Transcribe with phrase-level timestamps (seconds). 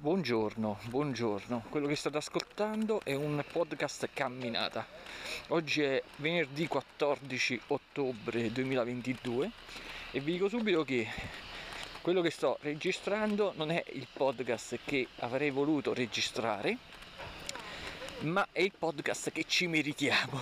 [0.00, 1.64] Buongiorno, buongiorno.
[1.70, 4.86] Quello che state ascoltando è un podcast camminata.
[5.48, 9.50] Oggi è venerdì 14 ottobre 2022
[10.12, 11.08] e vi dico subito che
[12.00, 16.76] quello che sto registrando non è il podcast che avrei voluto registrare,
[18.20, 20.38] ma è il podcast che ci meritiamo.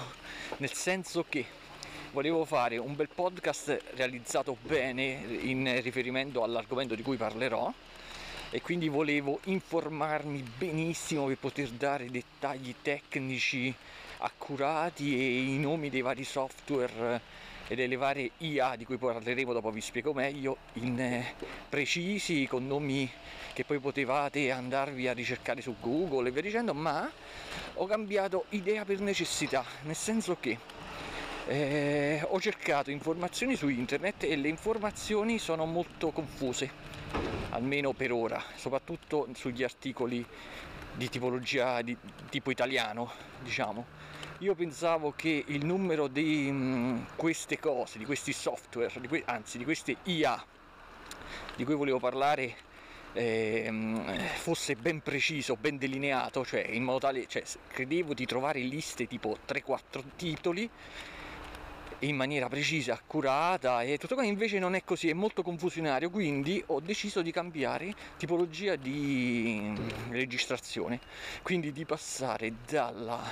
[0.58, 1.46] Nel senso che
[2.12, 7.72] volevo fare un bel podcast realizzato bene in riferimento all'argomento di cui parlerò
[8.50, 13.74] e quindi volevo informarmi benissimo per poter dare dettagli tecnici
[14.18, 17.20] accurati e i nomi dei vari software
[17.68, 21.34] e delle varie IA di cui parleremo dopo vi spiego meglio in eh,
[21.68, 23.10] precisi con nomi
[23.52, 27.10] che poi potevate andarvi a ricercare su Google e via dicendo ma
[27.74, 30.58] ho cambiato idea per necessità nel senso che
[31.46, 36.84] eh, ho cercato informazioni su internet e le informazioni sono molto confuse
[37.50, 40.24] almeno per ora, soprattutto sugli articoli
[40.92, 41.96] di tipologia di
[42.28, 44.04] tipo italiano, diciamo.
[44.40, 49.22] Io pensavo che il numero di mh, mm, queste cose, di questi software, di que-
[49.24, 50.44] anzi di queste IA
[51.54, 52.54] di cui volevo parlare
[53.14, 53.70] eh,
[54.34, 59.38] fosse ben preciso, ben delineato, cioè in modo tale, cioè, credevo di trovare liste tipo
[59.46, 60.68] 3-4 titoli
[62.00, 66.62] in maniera precisa, accurata e tutto questo invece non è così, è molto confusionario, quindi
[66.66, 71.00] ho deciso di cambiare tipologia di registrazione,
[71.42, 73.22] quindi di passare dalla,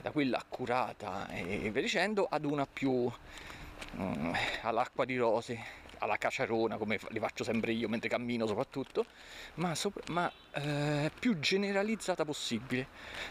[0.00, 3.10] da quella accurata e via dicendo ad una più
[3.92, 9.06] um, all'acqua di rose alla caciarona come li faccio sempre io mentre cammino soprattutto
[9.54, 12.86] ma, sopra, ma eh, più generalizzata possibile.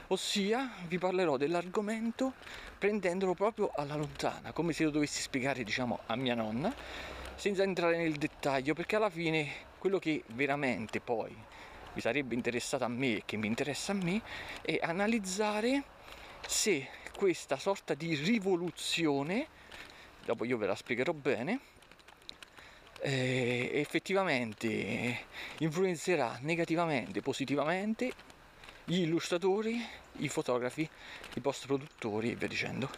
[0.08, 2.34] Ossia vi parlerò dell'argomento
[2.78, 6.74] prendendolo proprio alla lontana come se lo dovessi spiegare diciamo a mia nonna
[7.36, 11.36] senza entrare nel dettaglio perché alla fine quello che veramente poi
[11.94, 14.22] mi sarebbe interessato a me e che mi interessa a me
[14.62, 15.84] è analizzare
[16.46, 19.48] se questa sorta di rivoluzione
[20.24, 21.60] dopo io ve la spiegherò bene
[23.02, 25.26] eh, effettivamente
[25.60, 28.12] influenzerà negativamente, positivamente
[28.84, 29.80] gli illustratori,
[30.18, 30.90] i fotografi,
[31.36, 32.90] i post produttori e via dicendo.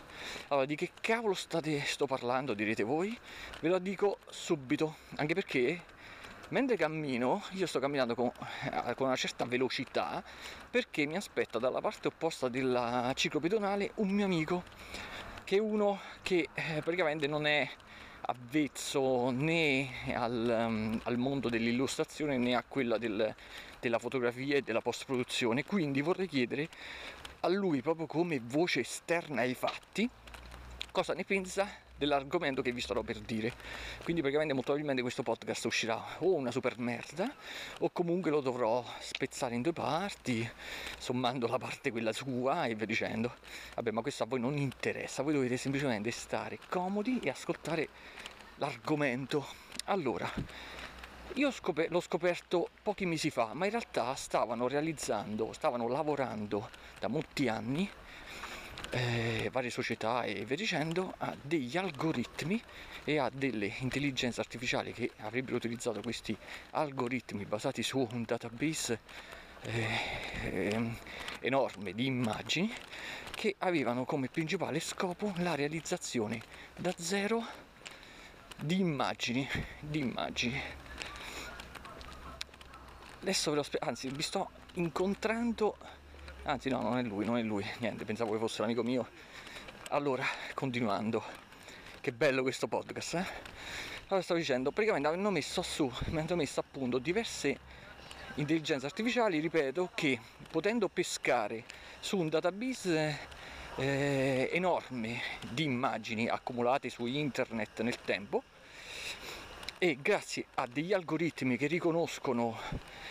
[0.48, 3.18] Allora, di che cavolo state, sto parlando, direte voi?
[3.60, 5.82] Ve lo dico subito, anche perché
[6.50, 8.32] mentre cammino, io sto camminando con,
[8.64, 10.24] eh, con una certa velocità
[10.70, 14.64] perché mi aspetta dalla parte opposta della ciclopedonale un mio amico,
[15.44, 17.70] che è uno che eh, praticamente non è
[18.22, 23.34] avvezzo né al, um, al mondo dell'illustrazione né a quella del,
[23.80, 26.70] della fotografia e della post produzione quindi vorrei chiedere
[27.42, 30.10] a lui proprio come voce esterna ai fatti
[30.92, 31.68] cosa ne pensa
[32.02, 33.54] dell'argomento che vi starò per dire.
[34.04, 37.32] Quindi praticamente molto probabilmente questo podcast uscirà o una super merda
[37.82, 40.50] o comunque lo dovrò spezzare in due parti,
[40.98, 43.36] sommando la parte quella sua e via dicendo.
[43.76, 47.88] Vabbè, ma questo a voi non interessa, voi dovete semplicemente stare comodi e ascoltare
[48.56, 49.46] l'argomento.
[49.86, 50.28] Allora,
[51.36, 51.54] io
[51.90, 56.68] l'ho scoperto pochi mesi fa, ma in realtà stavano realizzando, stavano lavorando
[57.00, 57.88] da molti anni
[58.92, 62.62] eh, varie società e via dicendo a degli algoritmi
[63.04, 66.36] e a delle intelligenze artificiali che avrebbero utilizzato questi
[66.72, 69.00] algoritmi basati su un database
[69.62, 70.92] eh,
[71.40, 72.72] enorme di immagini
[73.34, 76.42] che avevano come principale scopo la realizzazione
[76.76, 77.46] da zero
[78.60, 79.48] di immagini
[79.80, 80.62] di immagini.
[83.22, 85.78] Adesso ve lo spiego anzi vi sto incontrando
[86.44, 89.08] Anzi no, non è lui, non è lui, niente, pensavo che fosse l'amico mio.
[89.90, 90.26] Allora,
[90.56, 91.24] continuando.
[92.02, 93.26] Che bello questo podcast, eh?
[94.08, 97.60] Allora stavo dicendo, praticamente hanno messo su, hanno messo a punto diverse
[98.36, 100.20] intelligenze artificiali, ripeto, che
[100.50, 101.64] potendo pescare
[102.00, 103.20] su un database
[103.76, 108.42] eh, enorme di immagini accumulate su internet nel tempo
[109.78, 112.60] e grazie a degli algoritmi che riconoscono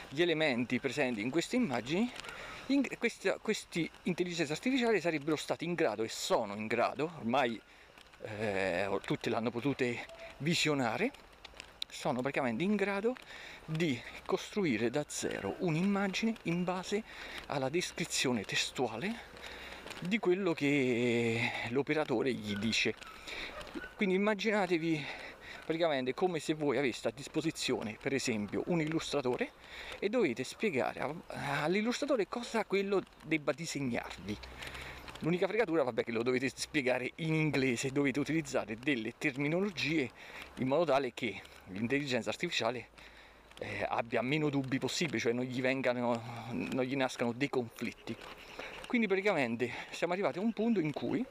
[0.09, 2.12] gli elementi presenti in queste immagini
[2.72, 7.61] in, questa, questi intelligenze artificiali sarebbero stati in grado e sono in grado, ormai
[8.22, 10.06] eh, tutte l'hanno potute
[10.38, 11.11] visionare,
[11.88, 13.14] sono praticamente in grado
[13.64, 17.02] di costruire da zero un'immagine in base
[17.46, 19.28] alla descrizione testuale
[20.00, 22.94] di quello che l'operatore gli dice.
[23.96, 25.05] Quindi immaginatevi
[25.70, 29.52] praticamente come se voi aveste a disposizione per esempio un illustratore
[30.00, 34.37] e dovete spiegare all'illustratore cosa quello debba disegnarvi.
[35.20, 40.11] L'unica fregatura, vabbè, che lo dovete spiegare in inglese, dovete utilizzare delle terminologie
[40.56, 42.88] in modo tale che l'intelligenza artificiale
[43.61, 48.17] eh, abbia meno dubbi possibili, cioè non gli, vengano, non gli nascano dei conflitti.
[48.88, 51.25] Quindi praticamente siamo arrivati a un punto in cui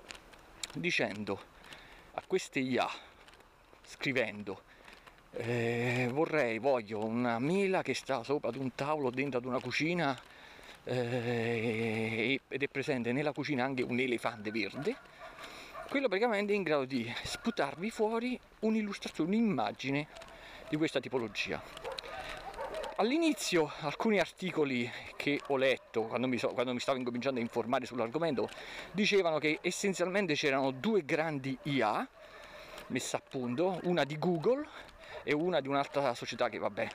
[0.75, 1.57] dicendo
[2.13, 2.89] a queste IA,
[3.89, 4.61] scrivendo
[5.31, 10.19] eh, vorrei, voglio una mela che sta sopra ad un tavolo dentro ad una cucina
[10.83, 14.95] eh, ed è presente nella cucina anche un elefante verde,
[15.87, 20.07] quello praticamente è in grado di sputarvi fuori un'illustrazione, un'immagine
[20.67, 21.61] di questa tipologia.
[22.97, 27.85] All'inizio alcuni articoli che ho letto quando mi, so, quando mi, stavo incominciando a informare
[27.85, 28.49] sull'argomento
[28.91, 32.05] dicevano che essenzialmente c'erano due grandi IA
[32.89, 34.67] messe a punto, una di Google
[35.23, 36.87] e una di un'altra società che vabbè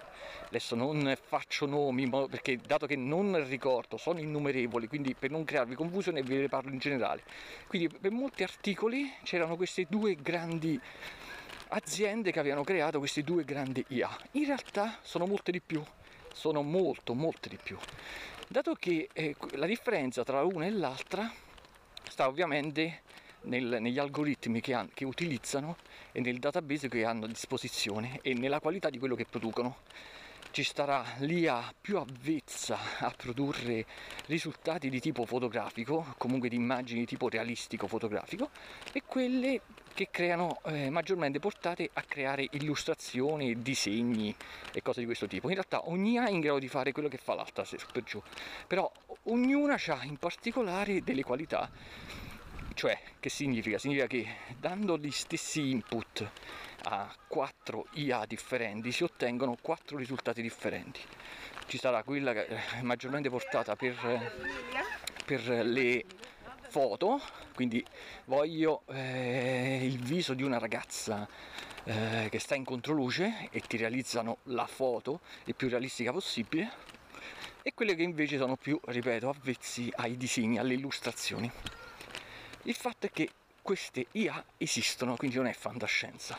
[0.47, 5.75] adesso non faccio nomi perché dato che non ricordo sono innumerevoli quindi per non crearvi
[5.75, 7.23] confusione ve ne parlo in generale.
[7.67, 10.81] Quindi per molti articoli c'erano queste due grandi
[11.69, 15.83] aziende che avevano creato queste due grandi IA in realtà sono molte di più
[16.33, 17.79] sono molto molte di più.
[18.49, 21.33] Dato che eh, la differenza tra una e l'altra
[22.09, 23.03] sta ovviamente
[23.45, 25.77] nel, negli algoritmi che, han, che utilizzano
[26.13, 29.77] e nel database che hanno a disposizione e nella qualità di quello che producono
[30.55, 33.85] ci starà l'IA più avvezza a produrre
[34.27, 38.51] risultati di tipo fotografico, comunque di immagini di tipo realistico fotografico,
[38.93, 39.63] e quelle
[39.95, 44.33] che creano eh, maggiormente portate a creare illustrazioni, disegni
[44.73, 45.49] e cose di questo tipo.
[45.49, 48.05] In realtà ogni IA è in grado di fare quello che fa l'altra, se per
[48.05, 48.23] giù,
[48.69, 48.89] però
[49.25, 51.69] ognuna ha in particolare delle qualità
[52.75, 53.79] cioè, che significa?
[53.79, 54.27] Significa che
[54.59, 56.29] dando gli stessi input
[56.83, 61.01] a quattro IA differenti si ottengono quattro risultati differenti.
[61.67, 62.35] Ci sarà quella
[62.83, 63.95] maggiormente portata per,
[65.25, 66.05] per le
[66.69, 67.21] foto,
[67.55, 67.85] quindi
[68.25, 71.27] voglio eh, il viso di una ragazza
[71.85, 76.71] eh, che sta in controluce e ti realizzano la foto il più realistica possibile
[77.63, 81.51] e quelle che invece sono più, ripeto, avvezzi ai disegni, alle illustrazioni.
[82.67, 83.29] Il fatto è che
[83.61, 86.39] queste IA esistono, quindi non è fantascienza.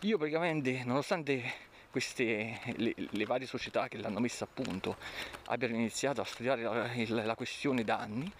[0.00, 1.52] Io praticamente, nonostante
[1.90, 4.96] queste, le, le, varie società che l'hanno messa a punto
[5.48, 8.32] abbiano iniziato a studiare la, la questione da anni,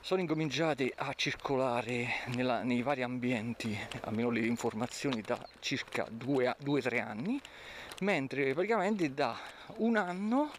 [0.00, 7.40] sono incominciate a circolare nella, nei vari ambienti, almeno le informazioni, da circa 2-3 anni,
[8.00, 9.38] mentre praticamente da
[9.76, 10.50] un anno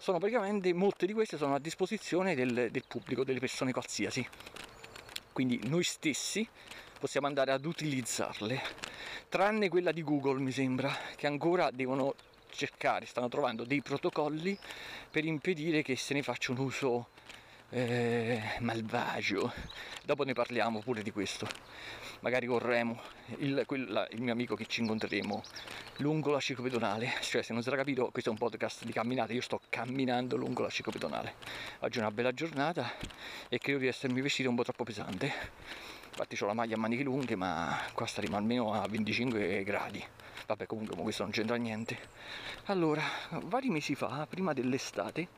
[0.00, 4.26] sono praticamente molte di queste sono a disposizione del, del pubblico, delle persone qualsiasi
[5.34, 6.48] quindi noi stessi
[7.00, 8.62] possiamo andare ad utilizzarle,
[9.28, 12.14] tranne quella di Google mi sembra, che ancora devono
[12.50, 14.56] cercare, stanno trovando dei protocolli
[15.10, 17.08] per impedire che se ne faccia un uso
[17.70, 19.52] eh, malvagio.
[20.04, 21.48] Dopo ne parliamo pure di questo.
[22.24, 22.98] Magari con Remo,
[23.40, 25.42] il, quella, il mio amico che ci incontreremo
[25.98, 27.12] lungo la ciclopedonale.
[27.20, 29.34] Cioè, se non era capito, questo è un podcast di camminata.
[29.34, 31.34] Io sto camminando lungo la ciclopedonale.
[31.80, 32.90] Oggi è una bella giornata
[33.50, 35.30] e credo di essermi vestito un po' troppo pesante.
[36.08, 40.02] Infatti ho la maglia a maniche lunghe, ma qua staremo almeno a 25 gradi.
[40.46, 41.98] Vabbè, comunque questo non c'entra niente.
[42.64, 43.02] Allora,
[43.42, 45.28] vari mesi fa, prima dell'estate,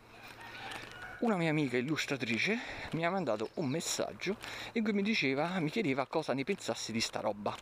[1.21, 2.59] una mia amica illustratrice
[2.93, 4.37] mi ha mandato un messaggio
[4.73, 7.57] in cui mi diceva, mi chiedeva cosa ne pensassi di sta roba.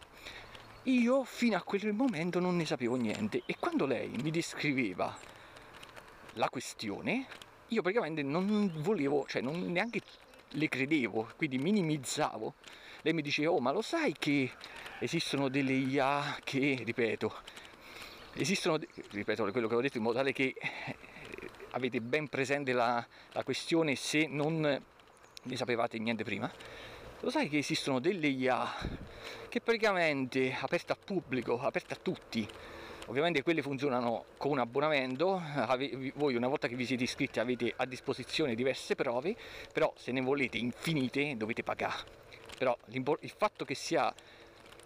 [0.84, 5.16] Io fino a quel momento non ne sapevo niente e quando lei mi descriveva
[6.32, 7.26] la questione,
[7.68, 10.00] io praticamente non volevo, cioè non neanche
[10.48, 12.54] le credevo, quindi minimizzavo.
[13.02, 14.50] Lei mi diceva, oh ma lo sai che
[14.98, 17.32] esistono delle IA che, ripeto,
[18.34, 18.78] esistono,
[19.10, 20.54] ripeto quello che avevo detto in modo tale che
[21.74, 26.50] avete ben presente la, la questione se non ne sapevate niente prima.
[27.20, 28.74] Lo sai che esistono delle IA
[29.48, 32.46] che praticamente aperte al pubblico, aperte a tutti.
[33.06, 35.42] Ovviamente quelle funzionano con un abbonamento,
[36.14, 39.36] voi una volta che vi siete iscritti avete a disposizione diverse prove,
[39.72, 42.22] però se ne volete infinite dovete pagare.
[42.56, 44.12] Però il fatto che sia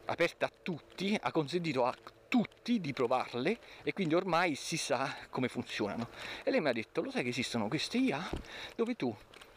[0.07, 1.95] aperta a tutti ha consentito a
[2.29, 6.09] tutti di provarle e quindi ormai si sa come funzionano.
[6.45, 8.29] E lei mi ha detto, lo sai che esistono queste IA
[8.77, 9.15] dove tu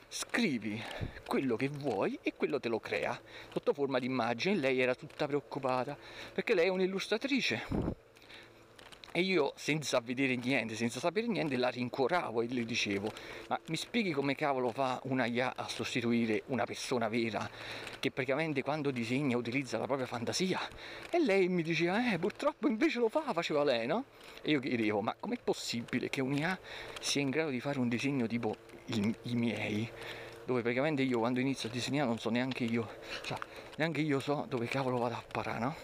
[0.08, 0.82] scrivi
[1.26, 3.20] quello che vuoi e quello te lo crea
[3.52, 4.56] sotto forma di immagine.
[4.56, 5.98] Lei era tutta preoccupata
[6.34, 7.66] perché lei è un'illustratrice
[9.14, 13.12] e io senza vedere niente, senza sapere niente, la rincuoravo e le dicevo,
[13.50, 17.50] ma mi spieghi come cavolo fa una IA a sostituire una persona vera
[18.00, 20.60] che praticamente quando disegna utilizza la propria fantasia?
[21.10, 24.06] E lei mi diceva, eh purtroppo invece lo fa, faceva lei, no?
[24.42, 26.58] E io chiedevo, ma com'è possibile che un'IA
[27.02, 29.90] sia in grado di fare un disegno tipo il, i miei?
[30.46, 33.38] Dove praticamente io quando inizio a disegnare non so neanche io, cioè
[33.76, 35.76] neanche io so dove cavolo vado a parare, no?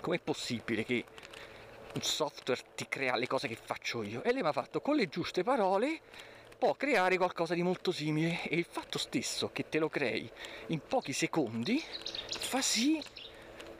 [0.00, 1.04] Com'è possibile che
[1.94, 4.96] un software ti crea le cose che faccio io e lei mi ha fatto con
[4.96, 6.00] le giuste parole
[6.58, 10.30] può creare qualcosa di molto simile e il fatto stesso che te lo crei
[10.68, 11.82] in pochi secondi
[12.28, 13.02] fa sì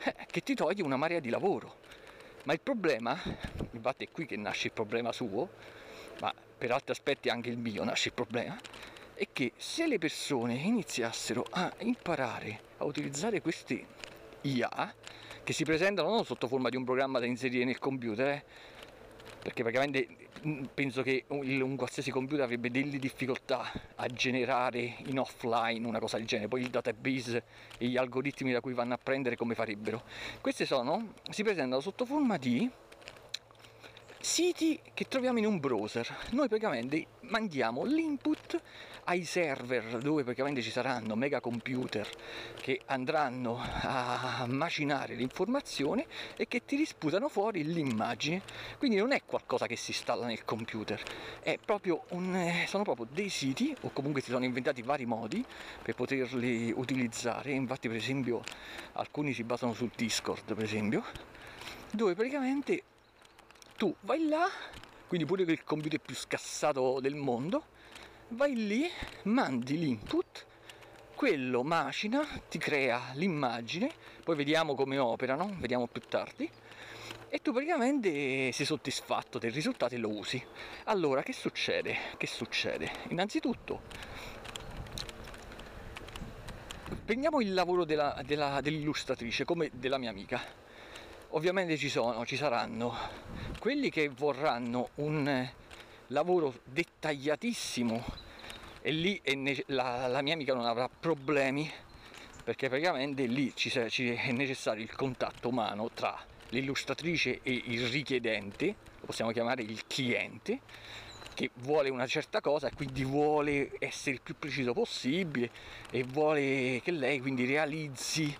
[0.03, 1.77] eh, che ti togli una marea di lavoro.
[2.45, 3.15] Ma il problema,
[3.71, 5.47] infatti è qui che nasce il problema suo,
[6.21, 8.59] ma per altri aspetti anche il mio nasce il problema,
[9.13, 13.85] è che se le persone iniziassero a imparare a utilizzare queste
[14.41, 14.93] IA,
[15.43, 18.43] che si presentano non sotto forma di un programma da inserire nel computer, eh,
[19.41, 20.07] perché praticamente
[20.45, 25.99] mm, penso che un, un, qualsiasi computer avrebbe delle difficoltà a generare in offline una
[25.99, 27.43] cosa del genere, poi il database
[27.77, 30.03] e gli algoritmi da cui vanno a prendere come farebbero.
[30.41, 32.69] Queste sono, si presentano sotto forma di
[34.21, 36.07] siti che troviamo in un browser.
[36.31, 38.61] Noi praticamente mandiamo l'input
[39.05, 42.07] ai server dove praticamente ci saranno mega computer
[42.61, 46.05] che andranno a macinare l'informazione
[46.37, 48.41] e che ti risputano fuori l'immagine.
[48.77, 51.01] Quindi non è qualcosa che si installa nel computer,
[51.65, 55.43] proprio un, eh, sono proprio dei siti o comunque si sono inventati vari modi
[55.81, 57.51] per poterli utilizzare.
[57.51, 58.43] Infatti per esempio
[58.93, 61.03] alcuni si basano sul Discord per esempio
[61.91, 62.83] dove praticamente
[63.81, 64.47] tu vai là,
[65.07, 67.63] quindi pure che il computer più scassato del mondo,
[68.27, 68.87] vai lì,
[69.23, 70.45] mandi l'input,
[71.15, 73.91] quello macina, ti crea l'immagine,
[74.23, 76.47] poi vediamo come operano, vediamo più tardi,
[77.27, 80.39] e tu praticamente sei soddisfatto del risultato e lo usi.
[80.83, 81.97] Allora, che succede?
[82.17, 82.91] Che succede?
[83.07, 83.81] Innanzitutto,
[87.03, 90.61] prendiamo il lavoro della, della, dell'illustratrice come della mia amica
[91.33, 92.93] Ovviamente ci sono, ci saranno.
[93.57, 95.49] Quelli che vorranno un
[96.07, 98.03] lavoro dettagliatissimo
[98.81, 99.21] e lì
[99.67, 101.71] la, la mia amica non avrà problemi
[102.43, 106.19] perché praticamente lì ci, ci è necessario il contatto umano tra
[106.49, 110.59] l'illustratrice e il richiedente, lo possiamo chiamare il cliente,
[111.33, 115.49] che vuole una certa cosa e quindi vuole essere il più preciso possibile
[115.91, 118.35] e vuole che lei quindi realizzi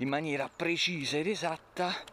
[0.00, 2.12] in maniera precisa ed esatta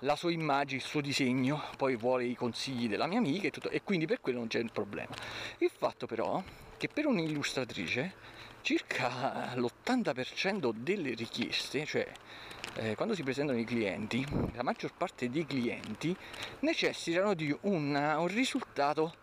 [0.00, 3.70] la sua immagine, il suo disegno, poi vuole i consigli della mia amica e, tutto,
[3.70, 5.14] e quindi per quello non c'è il problema.
[5.58, 6.42] Il fatto però
[6.76, 8.14] che per un'illustratrice
[8.62, 12.10] circa l'80% delle richieste, cioè
[12.74, 16.16] eh, quando si presentano i clienti, la maggior parte dei clienti
[16.60, 19.14] necessitano di una, un risultato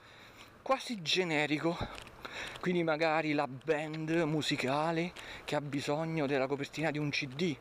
[0.62, 2.06] quasi generico.
[2.60, 5.12] Quindi magari la band musicale
[5.44, 7.56] che ha bisogno della copertina di un CD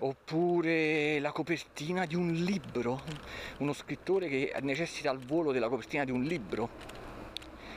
[0.00, 3.02] oppure la copertina di un libro,
[3.58, 7.00] uno scrittore che necessita al volo della copertina di un libro.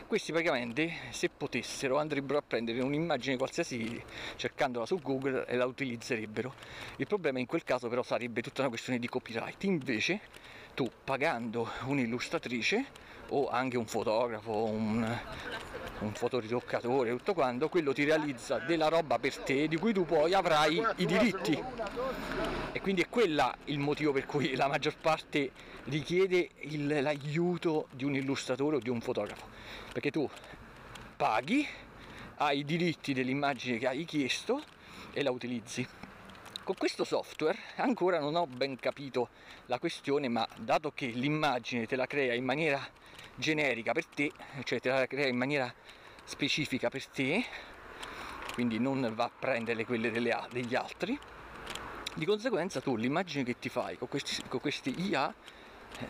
[0.07, 4.01] Questi praticamente, se potessero, andrebbero a prendere un'immagine qualsiasi
[4.35, 6.53] cercandola su Google e la utilizzerebbero.
[6.97, 9.63] Il problema in quel caso però sarebbe tutta una questione di copyright.
[9.63, 10.21] Invece,
[10.75, 12.85] tu pagando un'illustratrice
[13.29, 15.19] o anche un fotografo, un,
[15.99, 20.33] un fotoritoccatore, tutto quanto, quello ti realizza della roba per te di cui tu poi
[20.33, 21.61] avrai i diritti.
[22.71, 25.51] E quindi è quella il motivo per cui la maggior parte
[25.85, 29.47] richiede il, l'aiuto di un illustratore o di un fotografo.
[29.91, 30.29] Perché tu
[31.15, 31.65] paghi,
[32.37, 34.61] hai i diritti dell'immagine che hai chiesto
[35.13, 35.87] e la utilizzi.
[36.65, 39.29] Con questo software ancora non ho ben capito
[39.67, 42.83] la questione, ma dato che l'immagine te la crea in maniera
[43.35, 44.31] generica per te,
[44.63, 45.71] cioè te la crea in maniera
[46.23, 47.45] specifica per te,
[48.55, 51.15] quindi non va a prendere quelle delle, degli altri,
[52.15, 55.31] di conseguenza tu l'immagine che ti fai con questi, con questi IA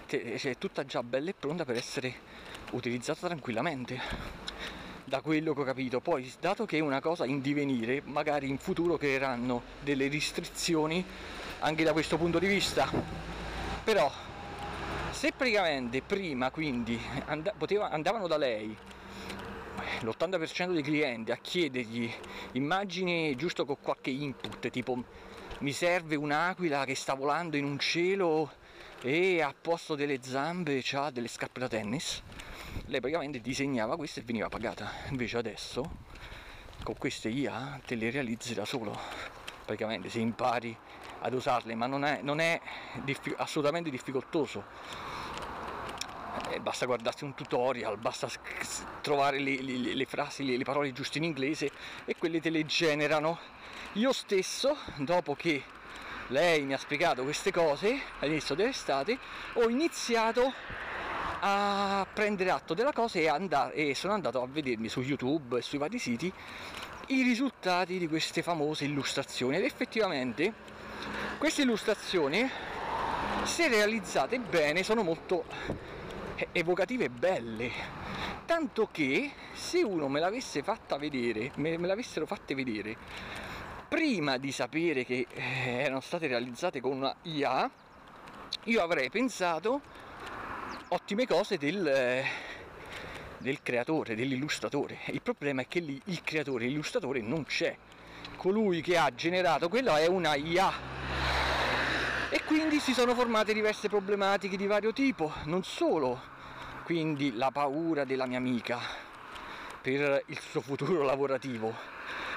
[0.07, 2.15] te, è tutta già bella e pronta per essere
[2.71, 4.00] utilizzata tranquillamente
[5.05, 6.01] da quello che ho capito.
[6.01, 11.05] Poi, dato che è una cosa in divenire, magari in futuro creeranno delle restrizioni
[11.59, 12.91] anche da questo punto di vista.
[13.83, 14.12] Però
[15.12, 18.75] se praticamente prima quindi and- poteva, andavano da lei
[20.01, 22.12] l'80% dei clienti a chiedergli
[22.53, 25.03] immagini giusto con qualche input tipo
[25.59, 28.51] mi serve un'aquila che sta volando in un cielo
[29.01, 32.21] e a posto delle zampe ha delle scarpe da tennis
[32.86, 34.91] lei praticamente disegnava questo e veniva pagata.
[35.10, 35.89] Invece adesso
[36.84, 38.98] con queste IA te le realizzi da solo.
[39.65, 40.77] Praticamente se impari
[41.22, 42.60] ad usarle ma non è, non è
[43.03, 44.63] diffi- assolutamente difficoltoso.
[46.51, 48.27] Eh, basta guardarsi un tutorial basta
[49.01, 51.72] trovare le, le, le frasi le, le parole giuste in inglese
[52.05, 53.39] e quelle te le generano.
[53.94, 55.63] Io stesso dopo che
[56.27, 59.17] lei mi ha spiegato queste cose all'inizio dell'estate
[59.53, 60.53] ho iniziato
[61.39, 65.62] a prendere atto della cosa e, andare, e sono andato a vedermi su YouTube e
[65.62, 66.32] sui vari siti
[67.08, 69.58] i risultati di queste famose illustrazioni.
[69.58, 70.54] Ed effettivamente
[71.38, 72.50] queste illustrazioni
[73.44, 75.46] se realizzate bene sono molto
[76.51, 77.72] evocative e belle.
[78.46, 82.96] Tanto che se uno me l'avesse fatta vedere me, me l'avessero fatte vedere
[83.88, 85.42] prima di sapere che eh,
[85.84, 87.70] erano state realizzate con una IA
[88.65, 89.82] io avrei pensato
[90.89, 92.25] ottime cose del, eh,
[93.38, 95.00] del creatore, dell'illustratore.
[95.08, 97.75] Il problema è che lì il creatore, l'illustratore non c'è.
[98.38, 100.72] Colui che ha generato quello è una IA.
[102.30, 106.34] E quindi si sono formate diverse problematiche di vario tipo, non solo
[106.84, 108.80] quindi la paura della mia amica
[109.82, 111.74] per il suo futuro lavorativo,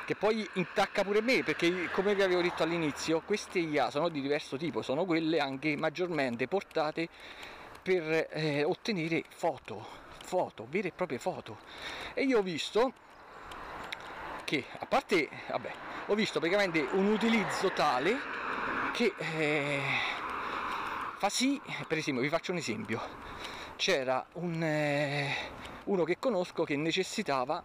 [0.04, 4.20] che poi intacca pure me, perché come vi avevo detto all'inizio, queste IA sono di
[4.20, 7.08] diverso tipo, sono quelle anche maggiormente portate
[7.88, 9.96] per eh, ottenere foto
[10.28, 11.56] foto, vere e proprie foto.
[12.12, 12.92] E io ho visto
[14.44, 15.72] che, a parte, vabbè,
[16.06, 18.14] ho visto praticamente un utilizzo tale
[18.92, 19.80] che eh,
[21.16, 23.00] fa sì, per esempio, vi faccio un esempio,
[23.76, 25.34] c'era un, eh,
[25.84, 27.64] uno che conosco che necessitava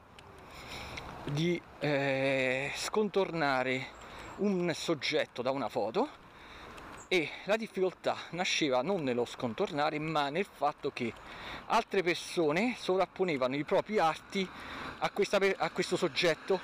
[1.25, 3.87] di eh, scontornare
[4.37, 6.21] un soggetto da una foto
[7.13, 11.13] e la difficoltà nasceva non nello scontornare ma nel fatto che
[11.67, 14.49] altre persone sovrapponevano i propri arti
[14.97, 16.59] a, questa, a questo soggetto.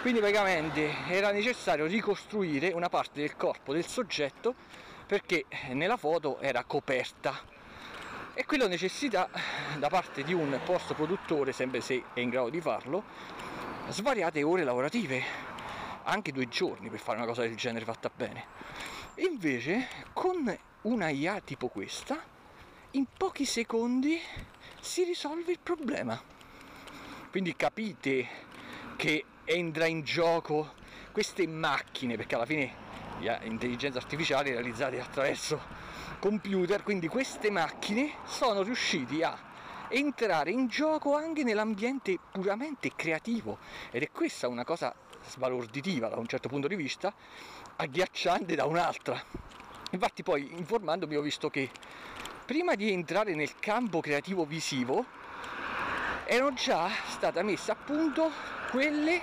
[0.00, 4.54] Quindi praticamente era necessario ricostruire una parte del corpo del soggetto
[5.06, 7.38] perché nella foto era coperta.
[8.32, 9.28] E quello necessita
[9.76, 13.04] da parte di un post produttore sempre se è in grado di farlo
[13.88, 15.22] svariate ore lavorative
[16.04, 21.40] anche due giorni per fare una cosa del genere fatta bene Invece con una IA
[21.40, 22.20] tipo questa,
[22.92, 24.20] in pochi secondi
[24.80, 26.20] si risolve il problema.
[27.30, 28.26] Quindi capite
[28.96, 30.74] che entra in gioco
[31.12, 32.74] queste macchine, perché alla fine
[33.20, 35.60] l'intelligenza artificiale è realizzata attraverso
[36.18, 39.38] computer, quindi queste macchine sono riusciti a
[39.90, 43.58] entrare in gioco anche nell'ambiente puramente creativo
[43.92, 44.92] ed è questa una cosa
[45.28, 47.14] sbalorditiva da un certo punto di vista
[47.76, 49.22] agghiacciante da un'altra.
[49.90, 51.70] Infatti poi informandomi ho visto che
[52.44, 55.04] prima di entrare nel campo creativo visivo
[56.24, 58.30] erano già state messe a punto
[58.70, 59.22] quelle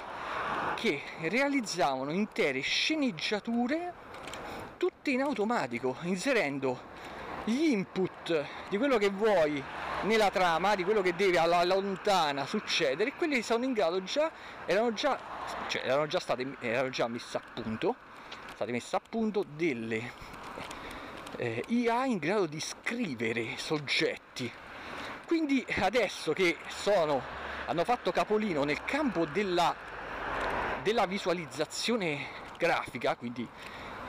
[0.75, 3.93] che realizzavano intere sceneggiature
[4.77, 6.89] tutte in automatico, inserendo
[7.43, 9.61] gli input di quello che vuoi
[10.03, 14.31] nella trama, di quello che deve alla lontana succedere, e quelli sono in grado già,
[14.65, 15.19] erano già,
[15.67, 17.95] cioè erano già state, erano già messe a punto
[18.61, 20.11] state messe a punto delle
[21.37, 24.51] eh, IA in grado di scrivere soggetti.
[25.25, 27.23] Quindi adesso che sono,
[27.65, 29.75] hanno fatto capolino nel campo della,
[30.83, 32.27] della visualizzazione
[32.59, 33.47] grafica, quindi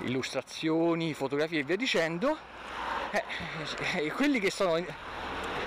[0.01, 2.37] illustrazioni, fotografie e via dicendo,
[3.11, 3.25] eh,
[3.95, 4.85] eh, quelli, che sono,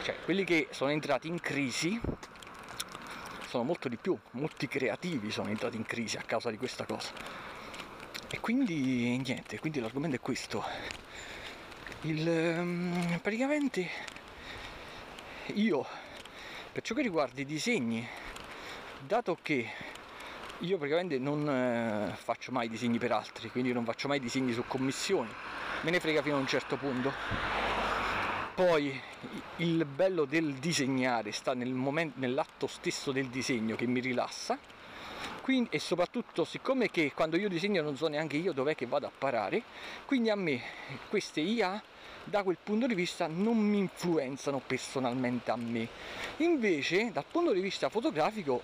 [0.04, 2.00] cioè, quelli che sono entrati in crisi
[3.48, 7.55] sono molto di più, molti creativi sono entrati in crisi a causa di questa cosa.
[8.30, 10.64] E quindi niente, quindi l'argomento è questo.
[12.02, 13.88] Il, um, praticamente
[15.54, 15.86] io,
[16.72, 18.06] per ciò che riguarda i disegni,
[19.00, 19.70] dato che
[20.60, 24.64] io praticamente non eh, faccio mai disegni per altri, quindi non faccio mai disegni su
[24.66, 25.30] commissioni,
[25.82, 27.14] me ne frega fino a un certo punto.
[28.56, 29.00] Poi
[29.58, 31.74] il bello del disegnare sta nel
[32.16, 34.58] nell'atto stesso del disegno che mi rilassa
[35.46, 39.06] quindi, e soprattutto siccome che quando io disegno non so neanche io dov'è che vado
[39.06, 39.62] a parare,
[40.06, 40.60] quindi a me
[41.08, 41.80] queste IA
[42.24, 45.88] da quel punto di vista non mi influenzano personalmente a me.
[46.38, 48.60] Invece dal punto di vista fotografico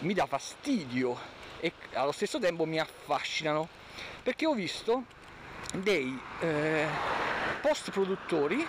[0.00, 1.16] mi dà fastidio
[1.60, 3.68] e allo stesso tempo mi affascinano
[4.20, 5.04] perché ho visto
[5.74, 6.88] dei eh,
[7.62, 8.66] post produttori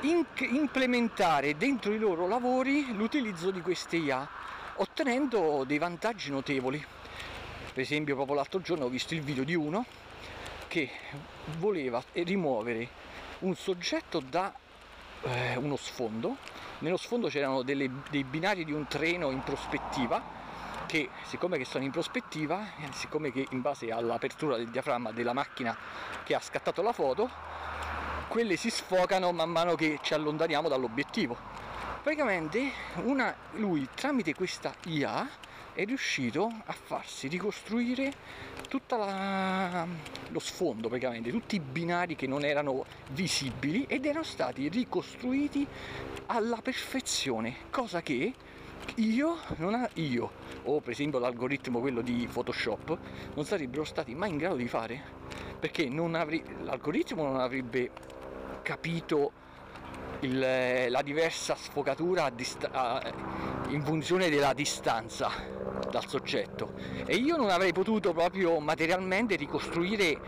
[0.00, 4.26] implementare dentro i loro lavori l'utilizzo di queste IA
[4.76, 6.84] ottenendo dei vantaggi notevoli.
[7.72, 9.84] Per esempio proprio l'altro giorno ho visto il video di uno
[10.68, 10.90] che
[11.58, 12.88] voleva rimuovere
[13.40, 14.52] un soggetto da
[15.22, 16.36] eh, uno sfondo.
[16.78, 20.40] Nello sfondo c'erano delle, dei binari di un treno in prospettiva
[20.86, 25.32] che siccome che sono in prospettiva, eh, siccome che in base all'apertura del diaframma della
[25.32, 25.76] macchina
[26.24, 27.30] che ha scattato la foto,
[28.28, 31.61] quelle si sfocano man mano che ci allontaniamo dall'obiettivo
[32.02, 32.70] praticamente
[33.04, 35.28] una, lui tramite questa IA
[35.72, 38.12] è riuscito a farsi ricostruire
[38.68, 45.66] tutto lo sfondo praticamente, tutti i binari che non erano visibili ed erano stati ricostruiti
[46.26, 48.34] alla perfezione, cosa che
[48.96, 50.30] io, non ha, io
[50.64, 52.98] o per esempio l'algoritmo quello di Photoshop
[53.34, 55.00] non sarebbero stati mai in grado di fare
[55.58, 57.90] perché non avri, l'algoritmo non avrebbe
[58.62, 59.41] capito
[60.22, 62.32] il- la diversa sfocatura a
[62.72, 63.12] a-
[63.68, 65.30] in funzione della distanza
[65.90, 70.18] dal soggetto e io non avrei potuto proprio materialmente ricostruire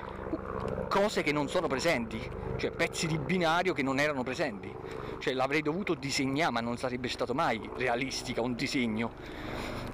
[0.89, 2.21] cose che non sono presenti,
[2.57, 4.73] cioè pezzi di binario che non erano presenti,
[5.19, 9.13] cioè l'avrei dovuto disegnare ma non sarebbe stato mai realistica un disegno.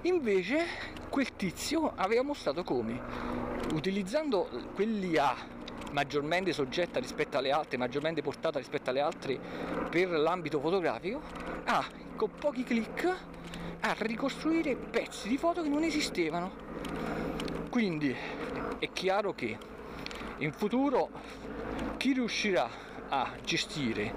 [0.03, 0.65] Invece
[1.09, 3.01] quel tizio aveva mostrato come,
[3.75, 5.35] utilizzando quell'IA
[5.91, 9.39] maggiormente soggetta rispetto alle altre, maggiormente portata rispetto alle altre
[9.89, 11.21] per l'ambito fotografico,
[11.65, 11.85] a
[12.17, 13.17] con pochi clic
[13.81, 16.69] a ricostruire pezzi di foto che non esistevano.
[17.71, 18.15] Quindi
[18.79, 19.57] è chiaro che
[20.39, 21.11] in futuro
[21.97, 22.69] chi riuscirà
[23.09, 24.13] a gestire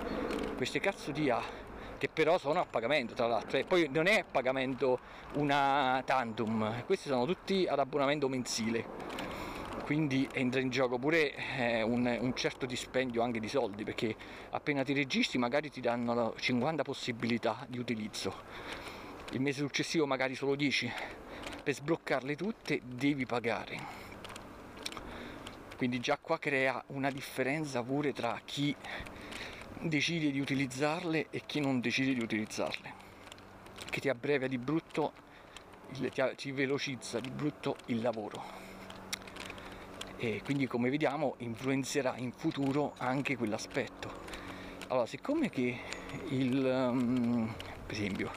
[0.56, 1.42] queste cazzo di A
[1.98, 5.00] che però sono a pagamento tra l'altro e poi non è a pagamento
[5.34, 8.86] una tantum questi sono tutti ad abbonamento mensile
[9.84, 14.16] quindi entra in gioco pure eh, un, un certo dispendio anche di soldi perché
[14.52, 18.34] appena ti registri magari ti danno 50 possibilità di utilizzo.
[19.34, 20.92] Il mese successivo magari solo 10
[21.64, 24.02] per sbloccarle tutte devi pagare.
[25.76, 28.74] Quindi già qua crea una differenza pure tra chi
[29.82, 33.02] decide di utilizzarle e chi non decide di utilizzarle.
[33.90, 35.12] Che ti abbrevia di brutto
[36.38, 38.63] ti velocizza di brutto il lavoro
[40.24, 44.22] e quindi come vediamo influenzerà in futuro anche quell'aspetto.
[44.88, 45.78] Allora siccome che
[46.30, 47.54] il um,
[47.86, 48.32] per esempio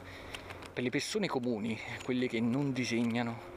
[0.73, 3.55] per le persone comuni quelle che non disegnano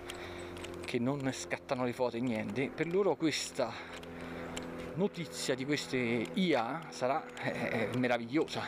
[0.85, 3.73] che non scattano le foto e niente per loro questa
[4.95, 8.63] notizia di queste IA sarà eh, meravigliosa.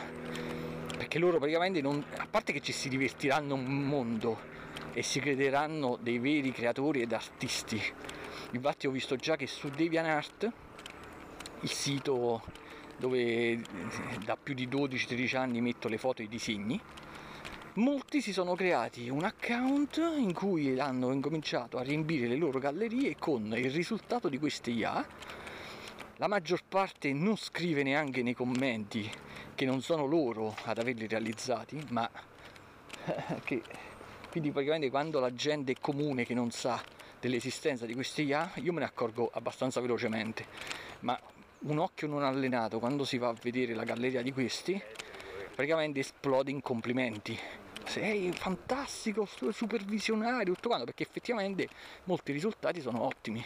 [0.97, 4.39] Perché loro praticamente non, a parte che ci si divertiranno un mondo
[4.93, 7.81] e si crederanno dei veri creatori ed artisti
[8.53, 10.51] infatti ho visto già che su DeviantArt
[11.61, 12.43] il sito
[12.97, 13.19] dove
[13.51, 13.61] eh,
[14.23, 16.79] da più di 12-13 anni metto le foto e i disegni
[17.75, 23.15] molti si sono creati un account in cui hanno incominciato a riempire le loro gallerie
[23.17, 25.05] con il risultato di queste IA
[26.17, 29.09] la maggior parte non scrive neanche nei commenti
[29.55, 32.09] che non sono loro ad averli realizzati ma
[33.43, 33.61] che
[34.29, 36.81] quindi praticamente quando la gente comune che non sa
[37.23, 40.45] dell'esistenza di questi IA io me ne accorgo abbastanza velocemente
[41.01, 41.17] ma
[41.59, 44.81] un occhio non allenato quando si va a vedere la galleria di questi
[45.55, 47.39] praticamente esplode in complimenti
[47.85, 51.67] sei fantastico, su- supervisionario, tutto quanto, perché effettivamente
[52.05, 53.45] molti risultati sono ottimi.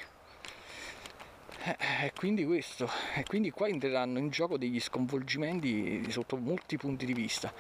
[1.64, 7.06] Eh, E quindi questo, e quindi qua entreranno in gioco degli sconvolgimenti sotto molti punti
[7.08, 7.52] di vista.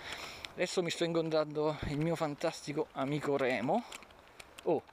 [0.54, 3.84] Adesso mi sto incontrando il mio fantastico amico Remo.
[4.64, 4.84] Oh,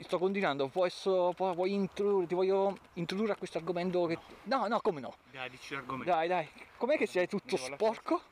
[0.00, 0.86] sto continuando, può-
[1.34, 4.18] vuoi introdurre, ti voglio introdurre a questo argomento che...
[4.44, 5.14] No, no, come no?
[5.30, 6.10] Dai, dici l'argomento.
[6.12, 8.22] Dai, dai, com'è che sei tutto Devo sporco?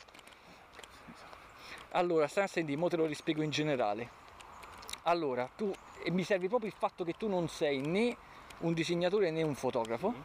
[1.93, 4.09] Allora, stai a sentire, mo te lo rispiego in generale.
[5.05, 8.17] Allora, tu, e mi serve proprio il fatto che tu non sei né
[8.59, 10.23] un disegnatore né un fotografo, Sì.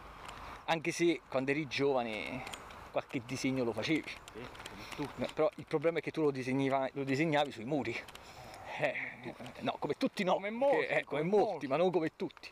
[0.66, 2.44] anche se quando eri giovane
[2.92, 4.10] qualche disegno lo facevi.
[4.32, 5.02] Sì.
[5.18, 7.98] Eh, Però il problema è che tu lo, lo disegnavi sui muri.
[8.78, 8.96] Eh,
[9.62, 10.34] no, come tutti no.
[10.34, 11.68] Come molti, perché, eh, come come molti, molti.
[11.68, 12.50] ma non come tutti.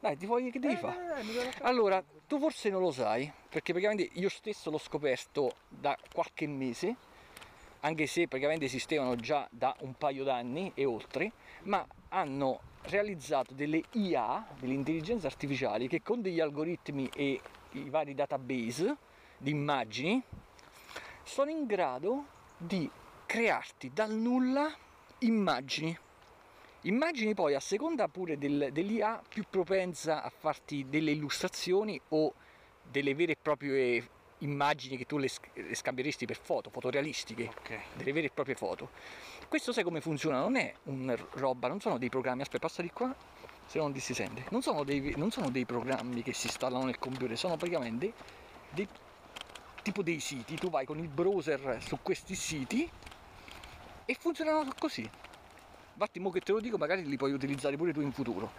[0.00, 1.08] Dai, ti voglio che devi Eh, fare?
[1.08, 1.52] raccontare.
[1.62, 6.94] Allora, tu forse non lo sai, perché praticamente io stesso l'ho scoperto da qualche mese,
[7.80, 11.32] anche se praticamente esistevano già da un paio d'anni e oltre,
[11.62, 17.40] ma hanno realizzato delle IA, delle intelligenze artificiali, che con degli algoritmi e
[17.72, 18.96] i vari database
[19.38, 20.22] di immagini
[21.22, 22.88] sono in grado di
[23.26, 24.70] crearti dal nulla
[25.24, 25.96] immagini.
[26.82, 32.34] Immagini poi a seconda pure del- dell'IA più propensa a farti delle illustrazioni o
[32.82, 34.08] delle vere e proprie
[34.38, 37.78] immagini che tu le, sc- le scambieresti per foto, fotorealistiche, Ok.
[37.96, 38.90] delle vere e proprie foto.
[39.48, 40.40] Questo sai come funziona?
[40.40, 43.14] Non è una roba, non sono dei programmi, aspetta passa di qua,
[43.64, 46.46] se no non ti si sente, non sono dei, non sono dei programmi che si
[46.48, 48.12] installano nel computer, sono praticamente
[48.68, 48.86] dei,
[49.80, 52.90] tipo dei siti, tu vai con il browser su questi siti
[54.04, 55.08] e funzionano così.
[55.92, 58.50] Infatti, mo che te lo dico, magari li puoi utilizzare pure tu in futuro.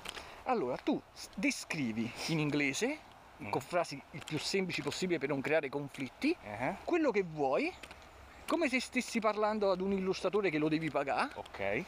[0.46, 1.02] Allora, tu
[1.36, 3.00] descrivi in inglese,
[3.44, 3.50] Mm.
[3.50, 7.70] con frasi il più semplici possibile per non creare conflitti, Eh, quello che vuoi,
[8.48, 11.84] come se stessi parlando ad un illustratore che lo devi pagare, Ok.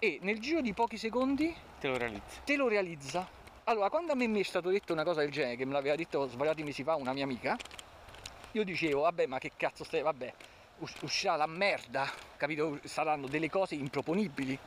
[0.00, 2.40] e nel giro di pochi secondi Te lo realizzi.
[2.42, 3.28] te lo realizza.
[3.64, 5.94] Allora, quando a me mi è stato detto una cosa del genere, che me l'aveva
[5.94, 7.56] detto svariati mesi fa una mia amica,
[8.52, 10.34] io dicevo, vabbè, ma che cazzo stai, vabbè,
[11.00, 12.78] uscirà la merda, capito?
[12.84, 14.58] Saranno delle cose improponibili.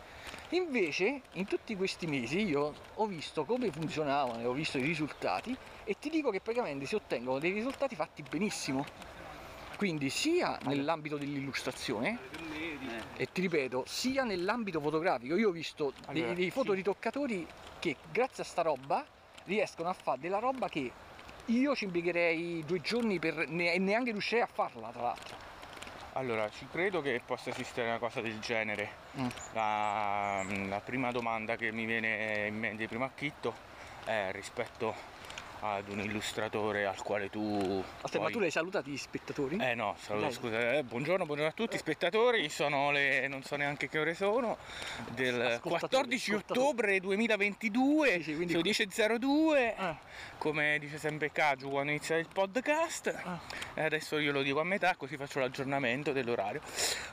[0.50, 5.56] Invece, in tutti questi mesi io ho visto come funzionavano e ho visto i risultati
[5.86, 8.86] e ti dico che praticamente si ottengono dei risultati fatti benissimo.
[9.78, 12.20] Quindi sia nell'ambito dell'illustrazione
[13.16, 15.36] e ti ripeto, sia nell'ambito fotografico.
[15.36, 16.52] Io ho visto dei, Allora, dei sì.
[16.52, 17.48] fotoritoccatori
[17.80, 19.04] che grazie a sta roba
[19.46, 20.92] riescono a fare della roba che
[21.46, 25.51] io ci impiegherei due giorni per e neanche riuscirei a farla, tra l'altro.
[26.14, 28.90] Allora, ci credo che possa esistere una cosa del genere.
[29.18, 29.28] Mm.
[29.54, 33.54] La, la prima domanda che mi viene in mente di primo acchitto
[34.04, 35.11] è rispetto
[35.64, 37.84] ad un illustratore al quale tu.
[38.02, 39.58] Aspetta, ma poi- tu l'hai salutati gli spettatori?
[39.62, 40.34] Eh no, saluto, Dai.
[40.34, 44.58] scusa, eh, buongiorno, buongiorno a tutti spettatori, sono le, non so neanche che ore sono,
[45.12, 46.60] del Ascoltatori, 14 ascoltatori.
[46.60, 49.98] ottobre 2022, Sì, sì, quindi- sono 10.02, Ah,
[50.40, 53.40] come dice sempre Caju quando inizia il podcast, ah.
[53.76, 56.62] e adesso io lo dico a metà così faccio l'aggiornamento dell'orario.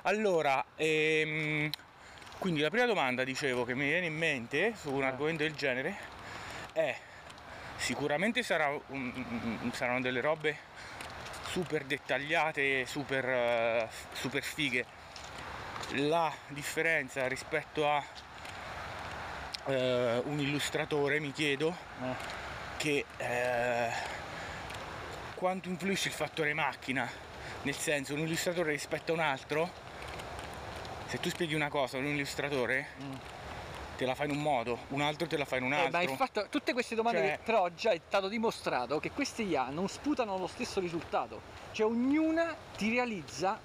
[0.02, 1.70] Allora, ehm,
[2.38, 5.06] quindi la prima domanda, dicevo, che mi viene in mente su un Eh.
[5.06, 5.96] argomento del genere
[6.72, 6.96] è
[7.78, 10.56] sicuramente sarà un- saranno delle robe
[11.50, 14.84] super dettagliate, super, eh, super fighe.
[15.94, 18.04] La differenza rispetto a
[19.66, 22.14] eh, un illustratore, mi chiedo, Eh.
[22.78, 23.90] che eh,
[25.34, 27.06] quanto influisce il fattore macchina,
[27.62, 29.70] nel senso un illustratore rispetto a un altro,
[31.06, 33.12] se tu spieghi una cosa a un illustratore Mm.
[33.98, 35.90] Te la fai in un modo, un altro te la fa in un Eh, altro.
[35.90, 39.70] ma infatti tutte queste domande Cioè- che però già è stato dimostrato che queste IA
[39.70, 41.40] non sputano lo stesso risultato,
[41.72, 43.60] cioè ognuna ti realizza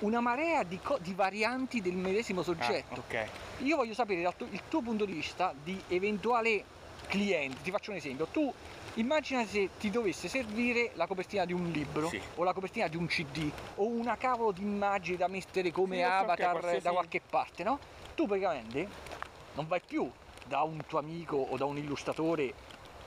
[0.00, 3.00] una marea di, co- di varianti del medesimo Ah, soggetto.
[3.08, 3.28] ok.
[3.62, 6.64] Io voglio sapere dal tuo- il tuo punto di vista di eventuale
[7.06, 7.62] cliente.
[7.62, 8.26] Ti faccio un esempio.
[8.26, 8.52] Tu
[8.96, 12.22] immagina se ti dovesse servire la copertina di un libro Sì.
[12.34, 16.02] o la copertina di un CD o una cavolo di immagine da mettere come Sì,
[16.02, 17.78] avatar qualsiasi- da qualche parte, no?
[18.14, 18.88] Tu praticamente
[19.54, 20.10] non vai più
[20.46, 22.52] da un tuo amico o da un illustratore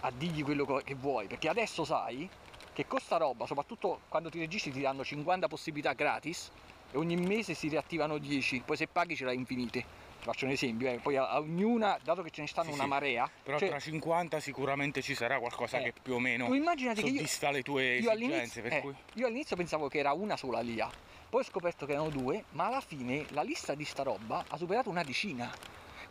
[0.01, 2.30] a dirgli quello che vuoi, perché adesso sai
[2.73, 6.49] che con sta roba, soprattutto quando ti registri ti danno 50 possibilità gratis
[6.91, 10.10] e ogni mese si riattivano 10, poi se paghi ce l'hai infinite.
[10.21, 12.89] Faccio un esempio, eh, poi a, ognuna, dato che ce ne stanno Sì, una sì.
[12.89, 16.54] marea, Però cioè, tra 50 sicuramente ci sarà qualcosa Eh, che più o meno tu
[16.54, 20.13] immaginati che io, soddisfa le tue io esigenze, eh, cui io all'inizio pensavo che era
[20.13, 20.88] una sola l'IA,
[21.27, 24.58] poi ho scoperto che erano due, ma alla fine la lista di sta roba ha
[24.58, 25.51] superato una decina.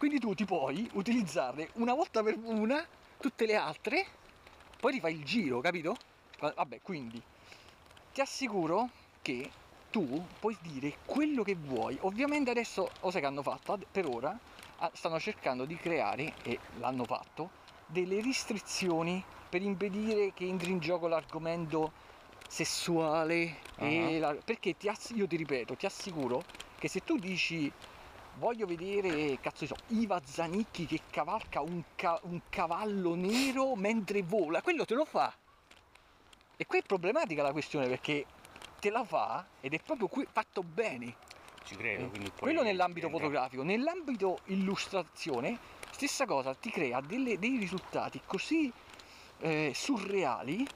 [0.01, 2.83] Quindi tu ti puoi utilizzarne una volta per una
[3.21, 4.07] tutte le altre,
[4.81, 5.95] poi rifai il giro, capito?
[6.39, 7.21] Va- Vabbè, quindi
[8.11, 8.89] ti assicuro
[9.21, 9.51] che
[9.91, 11.99] tu puoi dire quello che vuoi.
[12.01, 13.79] Ovviamente adesso, sai che hanno fatto?
[13.93, 14.35] Per ora
[14.79, 17.51] ah, stanno cercando di creare, e l'hanno fatto,
[17.85, 21.93] delle restrizioni per impedire che entri in gioco l'argomento
[22.49, 23.59] sessuale.
[23.77, 24.33] e Ah.
[24.33, 26.43] la- perché ti ass- io ti ripeto, ti assicuro
[26.79, 27.71] che se tu dici
[28.41, 34.23] voglio vedere, cazzo di so, Iva Zanicchi che cavalca un, ca- un cavallo nero mentre
[34.23, 35.33] vola, quello te lo fa.
[36.57, 38.25] E qui è problematica la questione perché
[38.81, 41.15] te la fa ed è proprio qui fatto bene.
[41.65, 42.09] ci credo.
[42.09, 45.59] Quindi Eh, Quello nell'ambito fotografico, nell'ambito illustrazione,
[45.91, 48.73] stessa cosa, ti crea delle- dei risultati così
[49.43, 50.67] eh, surreali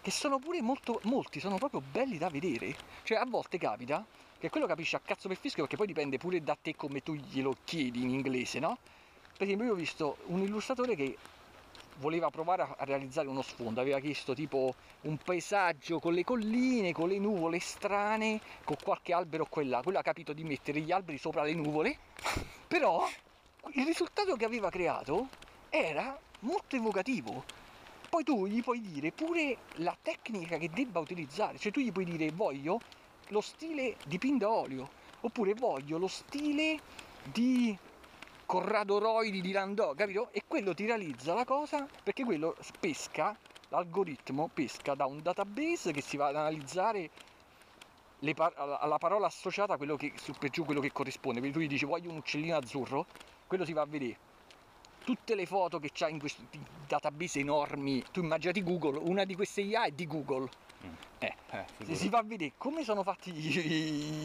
[0.00, 2.74] che sono pure molto, molti sono proprio belli da vedere.
[3.02, 4.04] Cioè a volte capita
[4.46, 7.14] che quello capisce a cazzo per fischio perché poi dipende pure da te come tu
[7.14, 8.78] glielo chiedi in inglese, no?
[9.36, 11.16] Per esempio io ho visto un illustratore che
[11.96, 17.08] voleva provare a- realizzare uno sfondo, aveva chiesto tipo un paesaggio con le colline, con
[17.08, 19.82] le nuvole strane, con qualche albero qua e là.
[19.82, 21.98] Quello ha capito di mettere gli alberi sopra le nuvole,
[22.68, 23.04] però
[23.72, 25.28] il risultato che aveva creato
[25.70, 27.42] era molto evocativo.
[28.08, 32.04] Poi tu gli puoi dire pure la tecnica che debba utilizzare, cioè tu gli puoi
[32.04, 32.78] dire voglio
[33.28, 34.88] lo stile dipinto a olio,
[35.20, 36.78] oppure voglio lo stile
[37.22, 37.76] di
[38.46, 40.28] Corrado Roidi di Landò, capito?
[40.30, 43.36] E quello ti realizza la cosa perché quello pesca,
[43.68, 47.10] l'algoritmo pesca da un database che si va ad analizzare
[48.34, 51.40] par- alla parola associata a quello che su per giù quello che corrisponde.
[51.40, 53.06] Quindi tu gli dici voglio un uccellino azzurro,
[53.46, 54.25] quello si va a vedere.
[55.06, 56.44] Tutte le foto che c'ha in questi
[56.88, 60.48] database enormi, tu immaginati Google, una di queste IA è di Google.
[61.20, 61.94] Eh, Eh, si, figurati.
[61.94, 63.56] si va a vedere come sono fatti gli,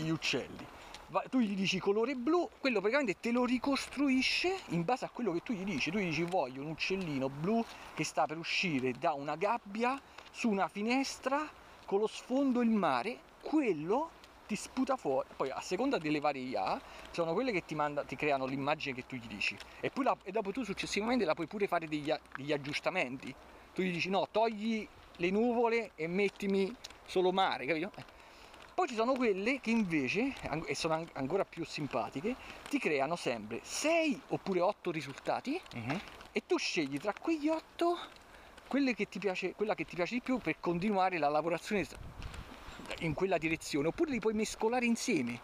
[0.03, 0.65] gli uccelli.
[1.09, 5.31] Va- tu gli dici colore blu, quello praticamente te lo ricostruisce in base a quello
[5.33, 5.91] che tu gli dici.
[5.91, 7.63] Tu gli dici voglio un uccellino blu
[7.93, 11.47] che sta per uscire da una gabbia su una finestra
[11.85, 14.09] con lo sfondo il mare, quello
[14.51, 15.29] ti sputa fuori.
[15.37, 19.05] Poi a seconda delle varie IA sono quelle che ti, manda- ti creano l'immagine che
[19.07, 19.55] tu gli dici.
[19.79, 23.33] E, poi la- e dopo tu successivamente la puoi pure fare degli, degli aggiustamenti.
[23.73, 24.85] Tu gli dici no, togli
[25.15, 27.91] le nuvole e mettimi solo mare, capito?
[27.95, 28.03] Eh.
[28.73, 30.33] Poi ci sono quelle che invece,
[30.65, 32.35] e sono an- ancora più simpatiche,
[32.67, 36.01] ti creano sempre 6 oppure 8 risultati Mhm.
[36.33, 37.97] e tu scegli tra quegli 8
[38.67, 41.85] quelle che ti piace, quella che ti piace di più per continuare la lavorazione
[42.99, 45.39] in quella direzione, oppure li puoi mescolare insieme.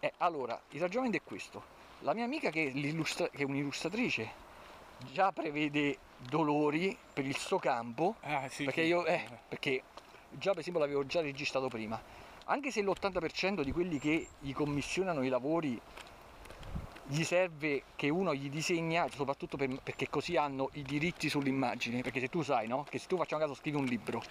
[0.00, 1.62] Eh, allora, il ragionamento è questo.
[2.00, 4.30] La mia amica che che è un'illustratrice
[5.12, 8.88] già prevede dolori per il suo campo Ah, sì, perché sì.
[8.88, 9.82] io eh, perché
[10.30, 12.00] già per esempio l'avevo già registrato prima
[12.46, 15.80] anche se l'80% di quelli che gli commissionano i lavori
[17.06, 22.20] gli serve che uno gli disegna soprattutto per- perché così hanno i diritti sull'immagine perché
[22.20, 24.22] se tu sai no che se tu facciamo caso scrivi un libro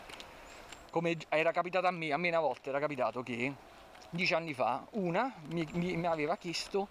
[0.91, 3.51] come era capitato a me a me una volta era capitato che
[4.11, 6.89] dieci anni fa una mi, mi- mi aveva chiesto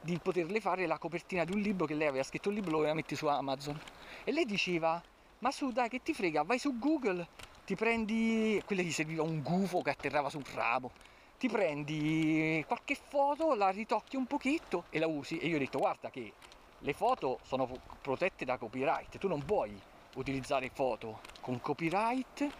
[0.00, 2.76] di poterle fare la copertina di un libro che lei aveva scritto il libro lo
[2.78, 3.80] voleva mettere su Amazon.
[4.24, 5.02] E lei diceva
[5.38, 6.42] ma su dai che ti frega?
[6.42, 7.28] Vai su Google
[7.64, 10.92] ti prendi quelle gli serviva un gufo che atterrava su un ramo.
[11.36, 15.38] Ti prendi qualche foto la ritocchi un pochetto e la usi.
[15.38, 16.32] E io ho detto guarda che
[16.78, 19.80] le foto sono protette da copyright tu non puoi
[20.14, 22.52] utilizzare foto con copyright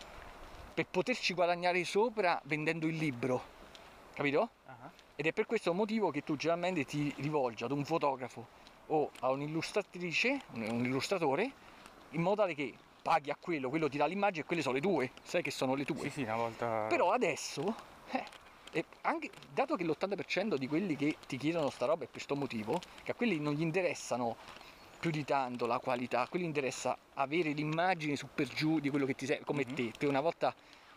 [0.73, 3.61] per poterci guadagnare sopra vendendo il libro
[4.15, 4.51] capito?
[4.67, 9.11] Ah, Ed è per questo motivo che tu generalmente ti rivolgi ad un fotografo o
[9.21, 11.51] a un'illustratrice, un un illustratore,
[12.11, 14.81] in modo tale che paghi a quello, quello ti dà l'immagine e quelle sono le
[14.81, 16.01] tue, sai che sono le tue.
[16.03, 16.87] Sì, sì, una volta...
[16.89, 17.75] Però adesso,
[18.73, 22.37] eh, anche, dato che l'80% di quelli che ti chiedono sta roba è per questo
[22.37, 24.37] motivo, che a quelli non gli interessano
[25.03, 29.05] più di tanto la qualità, a quelli interessa avere l'immagine su per giù di quello
[29.05, 29.75] che ti serve, come Mhm.
[29.75, 29.91] te.
[29.99, 30.55] Te una volta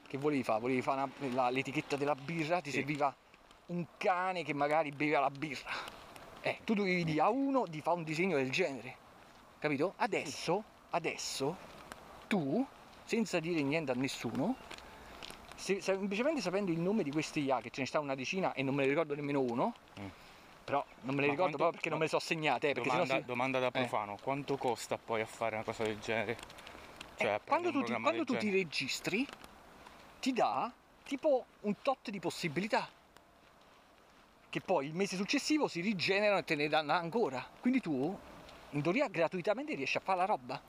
[0.08, 0.60] che volevi fare?
[0.60, 2.76] Volevi fare una- la- l'etichetta della birra, ti Sì.
[2.78, 3.12] serviva
[3.68, 5.72] un cane che magari beveva la birra.
[6.42, 8.96] Eh, tu dovevi dire a uno di fare un disegno del genere,
[9.58, 9.96] capito?
[9.98, 11.58] Adesso, adesso,
[12.28, 12.64] tu,
[13.06, 14.56] senza dire niente a nessuno,
[15.56, 18.62] se- semplicemente sapendo il nome di questi IA, che ce ne sta una decina e
[18.62, 20.08] non me ne ricordo nemmeno uno, Mm.
[20.66, 22.74] Però non me le Ma ricordo quanto- proprio perché non me le so segnate, eh,
[22.74, 23.72] domanda, si- domanda da Eh.
[23.72, 26.32] profano, quanto costa poi a fare una cosa del genere?
[26.32, 26.38] Eh,
[27.18, 29.26] Cioè, a quando tu, ti, quando tu ti registri,
[30.20, 30.70] ti dà
[31.04, 32.90] tipo un tot di possibilità.
[34.50, 37.46] Che poi il mese successivo si rigenerano e te ne danno ancora.
[37.60, 38.18] Quindi tu,
[38.72, 40.60] in teoria, gratuitamente riesci a fare la roba.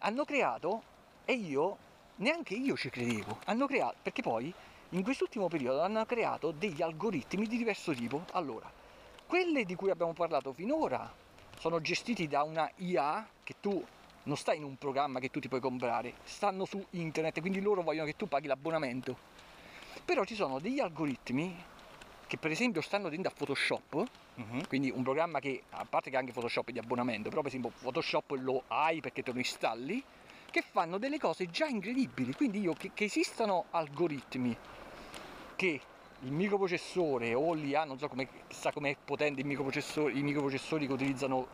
[0.00, 0.82] Hanno creato,
[1.24, 1.76] e io,
[2.16, 4.52] neanche io ci credevo, hanno creato, perché poi
[4.90, 8.24] in quest'ultimo periodo hanno creato degli algoritmi di diverso tipo.
[8.32, 8.70] Allora,
[9.26, 11.12] quelle di cui abbiamo parlato finora
[11.58, 13.84] sono gestiti da una IA che tu
[14.24, 17.82] non stai in un programma che tu ti puoi comprare, stanno su internet, quindi loro
[17.82, 19.16] vogliono che tu paghi l'abbonamento.
[20.04, 21.54] Però ci sono degli algoritmi
[22.26, 24.66] che per esempio stanno dentro a Photoshop, Mhm.
[24.68, 27.72] quindi un programma che, a parte che anche Photoshop è di abbonamento, però per esempio
[27.80, 30.02] Photoshop lo hai perché te lo installi,
[30.50, 32.34] che fanno delle cose già incredibili.
[32.34, 34.56] Quindi io che, che esistano algoritmi
[35.56, 35.80] che
[36.20, 40.92] il microprocessore o l'IA, non so come, chissà com'è potente il microprocessore, i microprocessori che
[40.92, 41.46] utilizzano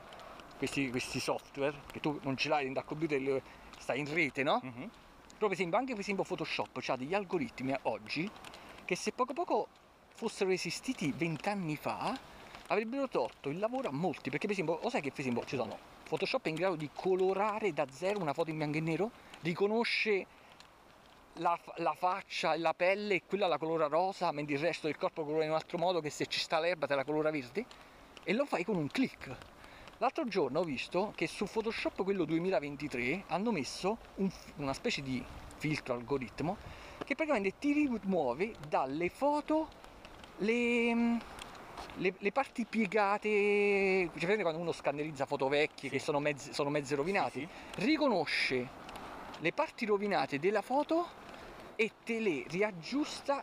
[0.57, 3.43] questi, questi software, che tu non ce l'hai dentro al computer,
[3.79, 4.61] stai in rete, no?
[4.63, 4.91] Mhm.
[5.37, 8.31] Però per esempio anche per esempio Photoshop ha degli algoritmi oggi
[8.85, 9.69] che se poco a poco
[10.15, 12.17] fossero esistiti vent'anni fa
[12.69, 15.57] avrebbero tolto il lavoro a molti perché per esempio lo sai che per esempio ci
[15.57, 19.11] sono Photoshop è in grado di colorare da zero una foto in bianco e nero
[19.41, 20.27] riconosce
[21.39, 24.97] la, la faccia e la pelle e quella la colora rosa mentre il resto del
[24.97, 27.67] corpo colora in un altro modo che se ci sta l'erba te la colora verde
[28.23, 29.37] e lo fai con un click.
[29.99, 35.21] L'altro giorno ho visto che su Photoshop quello 2023 hanno messo un una specie di
[35.57, 36.59] filtro algoritmo
[37.05, 39.69] che praticamente ti rimuove dalle foto
[40.39, 41.19] le,
[41.97, 46.95] le- le parti piegate, cioè quando uno scannerizza foto vecchie che sono mezze, sono mezze
[46.95, 48.69] rovinate, Sì, riconosce
[49.39, 51.07] le parti rovinate della foto
[51.77, 53.43] e te le riaggiusta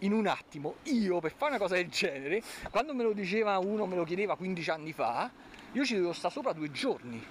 [0.00, 0.76] in un attimo.
[0.84, 4.36] Io per fare una cosa del genere, quando me lo diceva uno, me lo chiedeva
[4.36, 5.30] 15 anni fa,
[5.72, 7.24] io ci dovevo stare sopra due giorni.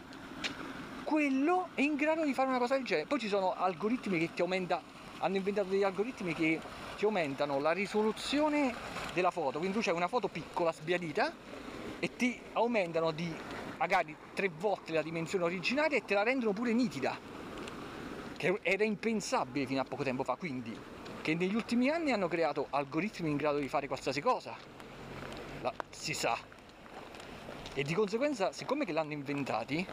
[1.03, 3.07] Quello è in grado di fare una cosa del genere.
[3.07, 4.81] Poi ci sono algoritmi che ti aumenta,
[5.19, 6.59] hanno inventato degli algoritmi che
[7.01, 8.75] ti aumentano la risoluzione
[9.11, 11.33] della foto, quindi tu c'hai una foto piccola, sbiadita,
[11.97, 13.35] e ti aumentano di
[13.77, 17.17] magari tre volte la dimensione originaria e te la rendono pure nitida,
[18.37, 20.77] che era impensabile fino a poco tempo fa, quindi
[21.21, 24.55] che negli ultimi anni hanno creato algoritmi in grado di fare qualsiasi cosa,
[25.61, 26.37] La- si sa,
[27.73, 29.83] e di conseguenza, siccome che l'hanno inventati,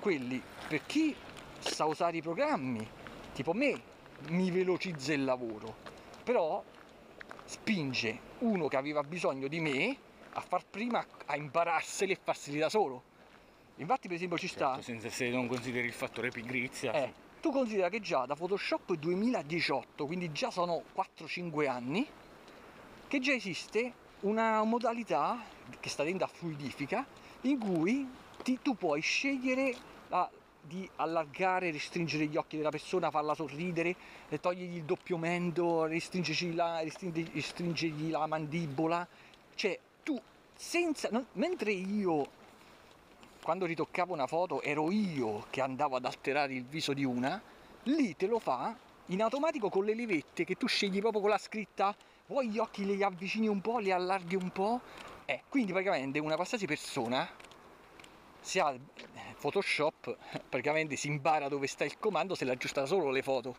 [0.00, 1.14] quelli per chi
[1.58, 2.88] sa usare i programmi,
[3.34, 3.78] tipo me,
[4.28, 5.84] mi velocizza il lavoro,
[6.26, 6.60] però
[7.44, 9.96] spinge uno che aveva bisogno di me
[10.32, 13.00] a far prima a impararseli e farseli da solo.
[13.76, 14.70] Infatti, per esempio, ci sta.
[14.70, 16.90] Certo, senza se non consideri il fattore pigrizia.
[16.90, 22.04] Eh, tu considera che già da Photoshop 2018, quindi già sono 4-5 anni,
[23.06, 25.40] che già esiste una modalità
[25.78, 27.06] che sta dentro a fluidifica
[27.42, 28.10] in cui
[28.42, 29.72] ti- tu puoi scegliere
[30.08, 30.28] la-
[30.66, 33.94] di allargare, restringere gli occhi della persona, farla sorridere,
[34.28, 39.06] eh, togliergli il doppio mento, restringergli la, restringe- restringergli la mandibola.
[39.54, 40.20] Cioè, tu
[40.54, 41.08] senza.
[41.10, 42.44] non- mentre io
[43.42, 47.40] quando ritoccavo una foto ero io che andavo ad alterare il viso di una,
[47.84, 51.38] lì te lo fa in automatico con le levette che tu scegli proprio con la
[51.38, 51.94] scritta
[52.26, 54.80] vuoi gli occhi li avvicini un po', li allarghi un po'.
[55.26, 57.28] Eh, quindi praticamente una qualsiasi persona
[58.46, 58.72] se ha
[59.40, 60.16] Photoshop
[60.48, 63.56] praticamente si impara dove sta il comando se l'aggiusta da solo le foto.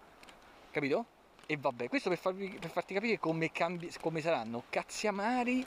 [0.72, 1.06] Capito?
[1.46, 5.66] E vabbè, questo per, farvi- per farti capire come, cambi- come saranno cazziamari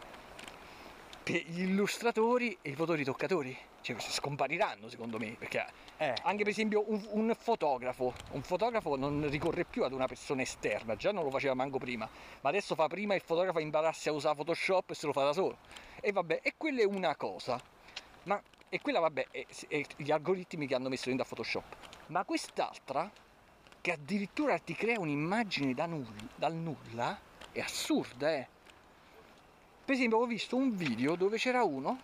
[1.23, 3.57] per gli illustratori e i fotoritoccatori.
[3.83, 5.67] Cioè, scompariranno secondo me, perché
[5.99, 10.41] Eh, anche per esempio un, un fotografo, un fotografo non ricorre più ad una persona
[10.41, 12.09] esterna, già non lo faceva manco prima,
[12.41, 15.25] ma adesso fa prima il fotografo a impararsi a usare Photoshop e se lo fa
[15.25, 15.59] da solo.
[16.01, 17.61] E vabbè, e quella è una cosa.
[18.25, 18.41] Ma
[18.71, 21.77] e quella vabbè, è, è gli algoritmi che hanno messo dentro a Photoshop.
[22.07, 23.11] Ma quest'altra,
[23.81, 27.19] che addirittura ti crea un'immagine da null- dal nulla,
[27.51, 28.47] è assurda, eh.
[29.85, 32.01] Per esempio ho visto un video dove c'era uno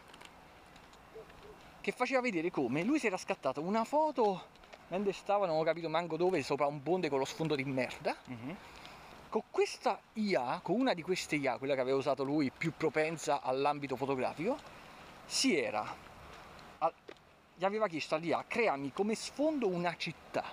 [1.81, 4.55] che faceva vedere come lui si era scattato una foto
[4.89, 8.17] mentre stava, non ho capito manco dove, sopra un ponte con lo sfondo di merda.
[8.25, 8.57] mhm.
[9.29, 13.41] Con questa IA, con una di queste IA, quella che aveva usato lui più propensa
[13.43, 14.57] all'ambito fotografico,
[15.27, 16.05] si era.
[17.55, 20.45] Gli aveva chiesto all'IA creami come sfondo una città.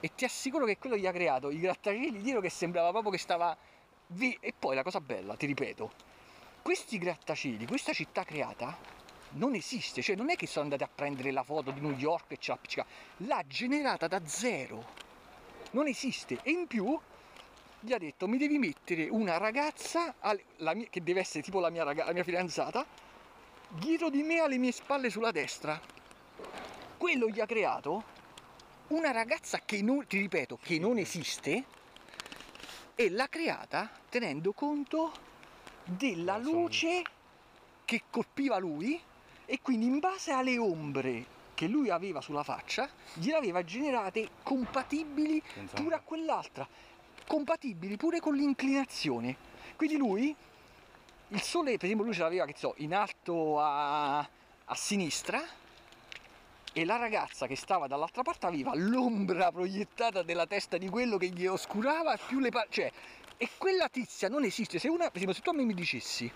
[0.00, 3.18] E ti assicuro che quello gli ha creato i grattacieli dietro che sembrava proprio che
[3.18, 3.56] stava.
[4.08, 5.90] vi- E poi la cosa bella, ti ripeto,
[6.62, 8.76] questi grattacieli, questa città creata
[9.32, 12.32] non esiste, cioè non è che sono andati a prendere la foto di New York
[12.32, 12.88] e ce l'ha appiccicata,
[13.18, 14.82] l'ha generata da zero,
[15.72, 16.98] non esiste e in più
[17.80, 20.42] gli ha detto mi devi mettere una ragazza al-
[20.74, 22.86] mia- che deve essere tipo la mia, raga- la mia fidanzata
[23.68, 25.80] dietro di me alle mie spalle sulla destra.
[26.96, 28.16] Quello gli ha creato
[28.88, 31.64] una ragazza che non, ti ripeto, che non esiste
[32.94, 35.12] e l'ha creata tenendo conto
[35.84, 37.02] della luce
[37.84, 39.00] che colpiva lui
[39.44, 45.42] e quindi in base alle ombre che lui aveva sulla faccia gliele aveva generate compatibili
[45.74, 46.68] pure a quell'altra,
[47.26, 49.36] compatibili pure con l'inclinazione.
[49.76, 50.34] Quindi lui,
[51.28, 55.42] il sole, per esempio, lui ce l'aveva, che so, in alto a, a sinistra
[56.72, 61.28] e la ragazza che stava dall'altra parte aveva l'ombra proiettata della testa di quello che
[61.28, 62.80] gli oscurava più le parti.
[62.80, 62.92] Cioè,
[63.36, 64.78] e quella tizia non esiste.
[64.78, 66.30] Se, una, per esempio, se tu a me mi dicessi,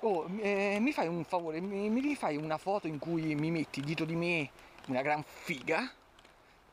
[0.00, 3.80] oh, eh, mi fai un favore, mi, mi rifai una foto in cui mi metti
[3.80, 4.50] dietro di me
[4.88, 5.88] una gran figa,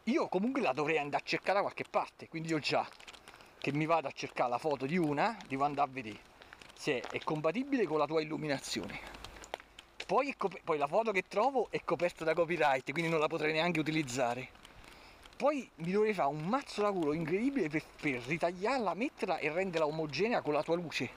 [0.05, 2.27] io comunque la dovrei andare a cercare da qualche parte.
[2.27, 2.87] Quindi io già
[3.59, 6.27] che mi vado a cercare la foto di una, devo andare a vedere
[6.79, 8.97] se è compatibile con la tua illuminazione.
[10.07, 13.81] Poi, poi la foto che trovo è coperta da copyright, quindi non la potrei neanche
[13.81, 14.47] utilizzare.
[15.35, 19.87] Poi mi dovrei fare un mazzo da culo incredibile per, per ritagliarla, metterla e renderla
[19.87, 21.09] omogenea con la tua luce.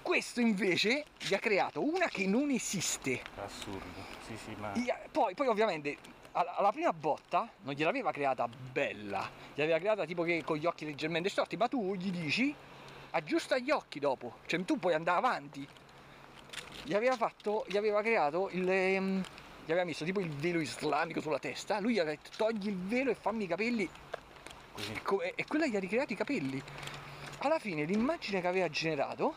[0.00, 3.20] Questo invece gli ha creato una che non esiste.
[3.36, 4.02] Assurdo.
[4.26, 4.72] Sì, sì, ma.
[5.12, 5.98] Poi, poi ovviamente
[6.32, 11.28] alla prima botta non gliel'aveva creata bella, gliel'aveva creata tipo che con gli occhi leggermente
[11.28, 12.54] storti, ma tu gli dici
[13.10, 15.66] aggiusta gli occhi dopo, cioè tu puoi andare avanti.
[16.82, 18.68] Gli aveva fatto, gli aveva creato il.
[18.68, 19.22] ehm,
[19.64, 22.76] gli aveva messo tipo il velo islamico sulla testa, lui gli aveva detto togli il
[22.76, 23.88] velo e fammi i capelli
[24.72, 24.92] Così.
[25.22, 26.60] e e quella gli ha ricreato i capelli.
[27.40, 29.36] Alla fine l'immagine che aveva generato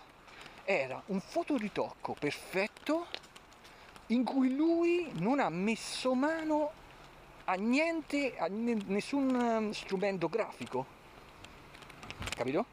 [0.64, 3.08] era un fotoritocco perfetto
[4.08, 6.72] in cui lui non ha messo mano
[7.46, 10.86] a niente, a ne- nessun ehm, strumento grafico.
[12.36, 12.66] Capito?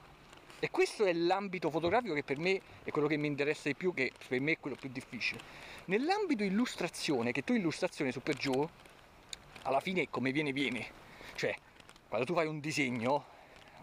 [0.63, 3.95] E questo è l'ambito fotografico che per me è quello che mi interessa di più,
[3.95, 5.41] che per me è quello più difficile.
[5.87, 8.69] Nell'ambito illustrazione, che tu illustrazione su per giù,
[9.63, 10.87] alla fine come viene viene.
[11.35, 11.57] Cioè,
[12.09, 13.25] quando tu fai un disegno,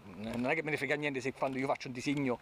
[0.04, 2.38] non è che me ne frega niente se quando io faccio un disegno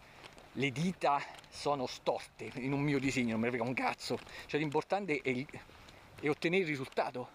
[0.53, 1.19] le dita
[1.49, 4.19] sono storte in un mio disegno, non me ne frega un cazzo.
[4.45, 5.47] Cioè l'importante è, il-
[6.21, 7.29] è ottenere il risultato.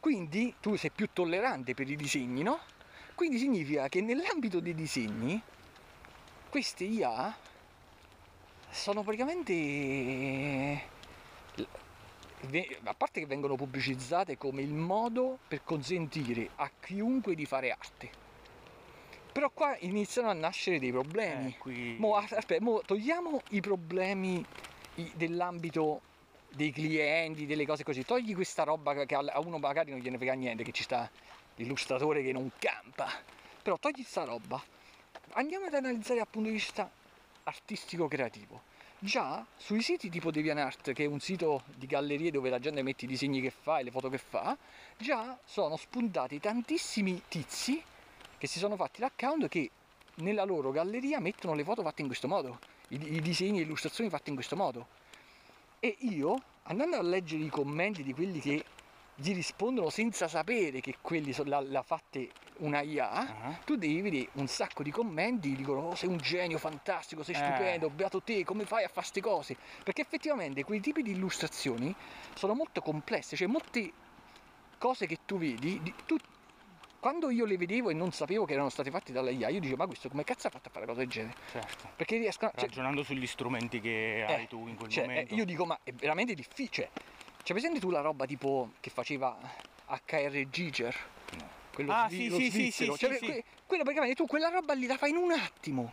[0.00, 2.58] Quindi tu sei più tollerante per i disegni, no?
[3.14, 5.40] Quindi significa che nell'ambito dei disegni
[6.48, 7.36] queste IA
[8.70, 10.82] sono praticamente
[12.84, 18.10] a parte che vengono pubblicizzate come il modo per consentire a chiunque di fare arte.
[19.32, 21.48] Però qua iniziano a nascere dei problemi.
[21.48, 21.96] Eh, qui...
[21.98, 24.44] Mo, as- aspetta, mo togliamo i problemi
[25.14, 26.00] dell'ambito
[26.50, 28.04] dei clienti, delle cose così.
[28.04, 31.10] Togli questa roba che- a a uno magari non gliene frega niente, che ci sta
[31.56, 33.08] l'illustratore che non campa.
[33.62, 34.62] Però togli sta roba,
[35.32, 36.90] andiamo ad analizzare dal punto di vista
[37.44, 38.62] artistico-creativo.
[39.00, 43.04] Già sui siti tipo DeviantArt, che è un sito di gallerie dove la gente mette
[43.04, 44.56] i disegni che fa e le foto che fa,
[44.96, 47.82] già sono spuntati tantissimi tizi
[48.36, 49.70] che si sono fatti l'account che
[50.16, 52.58] nella loro galleria mettono le foto fatte in questo modo,
[52.88, 54.86] i, i disegni e le illustrazioni fatte in questo modo.
[55.78, 58.64] E io, andando a leggere i commenti di quelli che
[59.20, 63.58] gli rispondono senza sapere che quelli sono l'ha, fatte una IA, Ah.
[63.64, 67.38] tu devi vedere un sacco di commenti, dicono oh, sei un genio fantastico, sei Eh.
[67.38, 69.56] stupendo, beato te, come fai a fare queste cose?
[69.82, 71.92] Perché effettivamente quei tipi di illustrazioni
[72.34, 73.90] sono molto complesse, cioè molte
[74.78, 76.16] cose che tu vedi, di- tu-
[77.00, 79.78] quando io le vedevo e non sapevo che erano state fatte dalla IA, io dicevo
[79.78, 81.34] ma questo come cazzo ha fatto a fare una cosa del genere?
[81.50, 81.88] Certo.
[81.96, 82.52] Perché riescono...
[82.54, 85.34] cioè, Ragionando sugli strumenti che eh, hai tu in quel cioè, eh, momento.
[85.34, 86.90] io dico, ma è veramente difficile.
[87.48, 89.34] C'è presente tu la roba tipo che faceva
[89.86, 90.94] HR Giger?
[91.30, 91.48] No.
[91.72, 94.86] Quello Ah, svi- sì, sì, sì, Cioè, sì, que- quello praticamente tu quella roba lì
[94.86, 95.90] la fai in un attimo.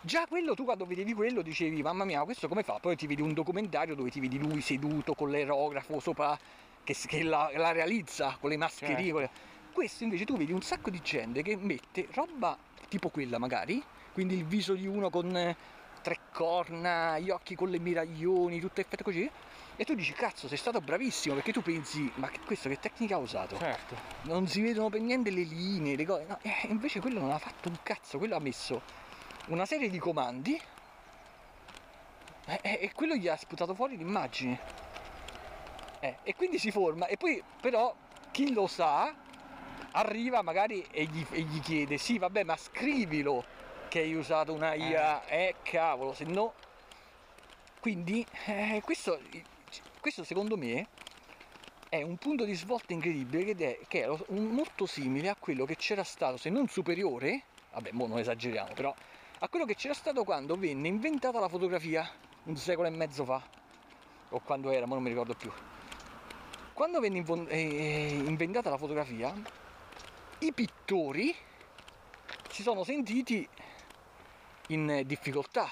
[0.00, 2.80] Già quello tu quando vedevi quello dicevi mamma mia questo come fa?
[2.80, 6.36] Poi ti vedi un documentario dove ti vedi lui seduto con l'aerografo sopra
[6.82, 8.96] che, che la, la realizza con le mascherine.
[8.98, 9.12] Certo.
[9.12, 9.30] con le-
[9.72, 13.80] Questo invece tu vedi un sacco di gente che mette roba tipo quella magari,
[14.12, 15.54] quindi il viso di uno con
[16.02, 19.30] tre corna, gli occhi con le miraglioni, tutto effetto così.
[19.80, 23.14] E tu dici cazzo sei stato bravissimo perché tu pensi ma che- questo che tecnica
[23.14, 23.56] ha usato?
[23.58, 23.94] Certo.
[24.22, 26.24] non si vedono per niente le linee, le cose.
[26.24, 28.82] No, eh, invece quello non ha fatto un cazzo, quello ha messo
[29.46, 30.60] una serie di comandi
[32.46, 34.58] eh, eh, e quello gli ha sputato fuori l'immagine.
[36.00, 37.94] Eh, e quindi si forma, e poi però
[38.32, 39.14] chi lo sa
[39.92, 43.44] arriva magari e gli, e gli chiede: Sì, vabbè, ma scrivilo
[43.88, 46.54] che hai usato una IA, eh, cavolo, se no.
[47.80, 49.20] Quindi eh, questo,
[50.00, 50.88] questo secondo me
[51.88, 55.76] è un punto di svolta incredibile che è, che è molto simile a quello che
[55.76, 58.94] c'era stato, se non superiore, vabbè, mo non esageriamo, però
[59.38, 62.10] a quello che c'era stato quando venne inventata la fotografia
[62.44, 63.42] un secolo e mezzo fa,
[64.30, 65.50] o quando era, ma non mi ricordo più.
[66.72, 69.34] Quando venne eh, inventata la fotografia,
[70.40, 71.34] i pittori
[72.50, 73.46] si sono sentiti
[74.68, 75.70] in difficoltà,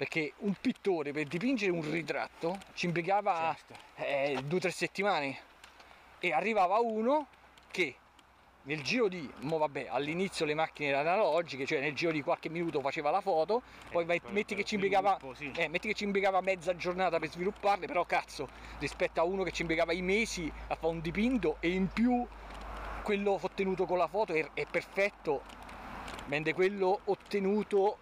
[0.00, 3.74] perché un pittore per dipingere un ritratto ci impiegava Certo.
[3.96, 5.38] eh, due o tre settimane
[6.20, 7.26] e arrivava uno
[7.70, 7.96] che
[8.62, 12.48] nel giro di, mo vabbè, all'inizio le macchine erano analogiche, cioè nel giro di qualche
[12.48, 15.52] minuto faceva la foto, poi vai- poi metti che ci impiegava sviluppo, sì.
[15.54, 18.48] eh, metti che ci impiegava mezza giornata per svilupparle, però cazzo,
[18.78, 22.26] rispetto a uno che ci impiegava i mesi a fare un dipinto e in più
[23.02, 25.42] quello ottenuto con la foto è, è perfetto,
[26.24, 27.98] mentre quello ottenuto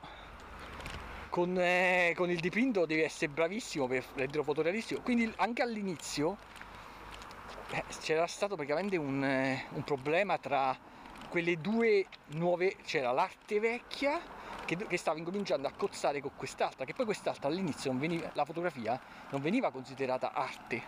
[1.29, 5.01] con, eh, con il dipinto deve essere bravissimo per renderlo fotorealistico.
[5.01, 6.37] Quindi anche all'inizio
[7.71, 10.77] eh, c'era stato praticamente un, eh, un problema tra
[11.29, 14.21] quelle due nuove, c'era l'arte vecchia
[14.65, 18.45] che, che stava incominciando a cozzare con quest'altra, che poi quest'altra all'inizio non veniva, la
[18.45, 18.99] fotografia
[19.31, 20.83] non veniva considerata arte,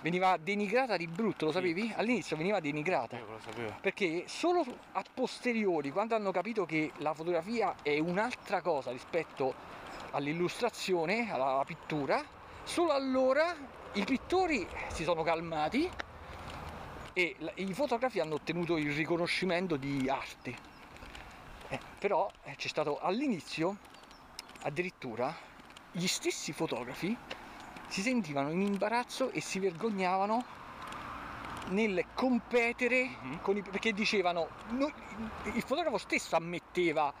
[0.00, 1.92] veniva denigrata di brutto, lo sapevi?
[1.96, 3.16] All'inizio veniva denigrata.
[3.16, 3.76] Io lo sapevo.
[3.80, 9.54] Perché solo a posteriori, quando hanno capito che la fotografia è un'altra cosa rispetto
[10.12, 12.22] all'illustrazione, alla, pittura,
[12.64, 13.54] solo allora
[13.92, 15.88] i pittori si sono calmati
[17.12, 20.68] e i fotografi hanno ottenuto il riconoscimento di arte.
[21.68, 23.76] Eh, però eh, c'è stato all'inizio,
[24.62, 25.34] addirittura,
[25.92, 27.16] gli stessi fotografi
[27.90, 30.44] si sentivano in imbarazzo e si vergognavano
[31.70, 33.40] nel competere Mhm.
[33.42, 34.92] con i, perché dicevano noi-
[35.54, 37.12] il fotografo stesso ammetteva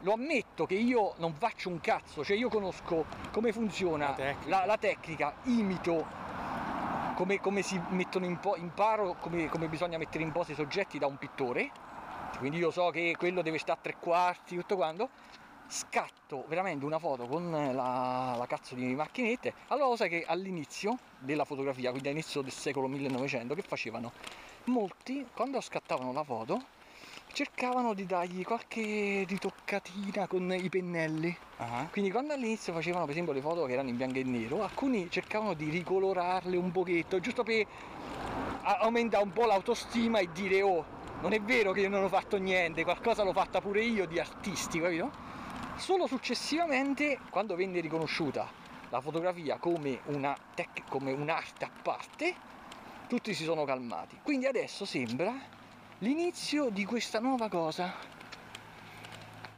[0.00, 4.58] lo ammetto che io non faccio un cazzo cioè io conosco come funziona La tecnica.
[4.58, 6.04] la, la tecnica imito
[7.14, 10.98] come, come si mettono in po- imparo come, come bisogna mettere in posa i soggetti
[10.98, 11.70] da un pittore
[12.38, 15.10] quindi io so che quello deve stare a tre quarti tutto quanto
[15.72, 19.54] scatto veramente una foto con la, la cazzo di macchinette.
[19.68, 24.12] Allora lo sai che all'inizio della fotografia, quindi all'inizio del secolo 1900, che facevano?
[24.64, 26.62] Molti, quando scattavano la foto,
[27.32, 31.34] cercavano di dargli qualche ritoccatina con i pennelli.
[31.56, 34.62] Ah, Quindi quando all'inizio facevano per esempio le foto che erano in bianco e nero,
[34.62, 37.66] alcuni cercavano di ricolorarle un pochetto, giusto per
[38.62, 40.84] aumentare un po' l'autostima e dire oh,
[41.22, 44.18] non è vero che io non ho fatto niente, qualcosa l'ho fatta pure io di
[44.18, 45.31] artistico, capito?
[45.76, 48.48] Solo successivamente, quando venne riconosciuta
[48.90, 52.34] la fotografia come, una tec- come un'arte a parte,
[53.08, 54.20] tutti si sono calmati.
[54.22, 55.34] Quindi adesso sembra
[55.98, 57.92] l'inizio di questa nuova cosa.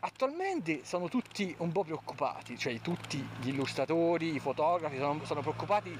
[0.00, 5.98] Attualmente sono tutti un po' preoccupati, cioè tutti gli illustratori, i fotografi sono, sono preoccupati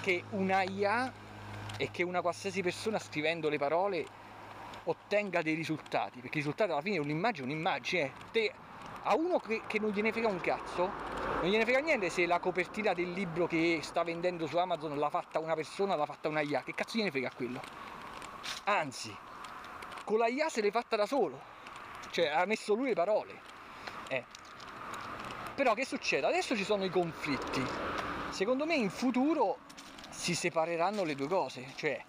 [0.00, 1.12] che una IA
[1.76, 4.06] e che una qualsiasi persona scrivendo le parole
[4.84, 8.12] ottenga dei risultati, perché i risultati alla fine un'immagine è un'immagine.
[8.30, 8.52] Te,
[9.04, 10.90] a uno che, che non gliene frega un cazzo,
[11.40, 15.10] non gliene frega niente se la copertina del libro che sta vendendo su Amazon l'ha
[15.10, 17.60] fatta una persona, l'ha fatta una IA, che cazzo gliene frega quello?
[18.64, 19.14] Anzi,
[20.04, 21.40] con la IA se l'è fatta da solo,
[22.10, 23.40] cioè ha messo lui le parole.
[24.08, 24.24] Eh.
[25.54, 26.26] Però che succede?
[26.26, 27.64] Adesso ci sono i conflitti.
[28.30, 29.58] Secondo me in futuro
[30.10, 32.02] si separeranno le due cose, cioè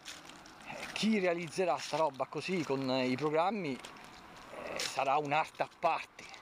[0.68, 6.33] eh, chi realizzerà sta roba così con i programmi eh, sarà un'arte a parte.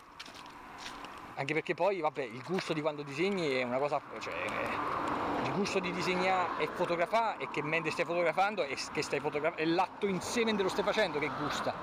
[1.42, 5.52] Anche perché poi, vabbè, il gusto di quando disegni è una cosa, cioè, eh, il
[5.54, 9.66] gusto di disegnare e fotografare e che mentre stai fotografando e che stai fotografando è
[9.66, 11.74] l'atto insieme mentre lo stai facendo che gusta.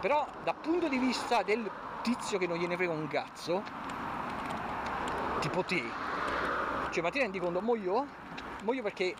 [0.00, 1.70] Però dal punto di vista del
[2.02, 3.62] tizio che non gliene frega un cazzo,
[5.38, 5.80] tipo te,
[6.90, 8.04] cioè ma ti rendi conto, mo io,
[8.64, 9.14] mo io perché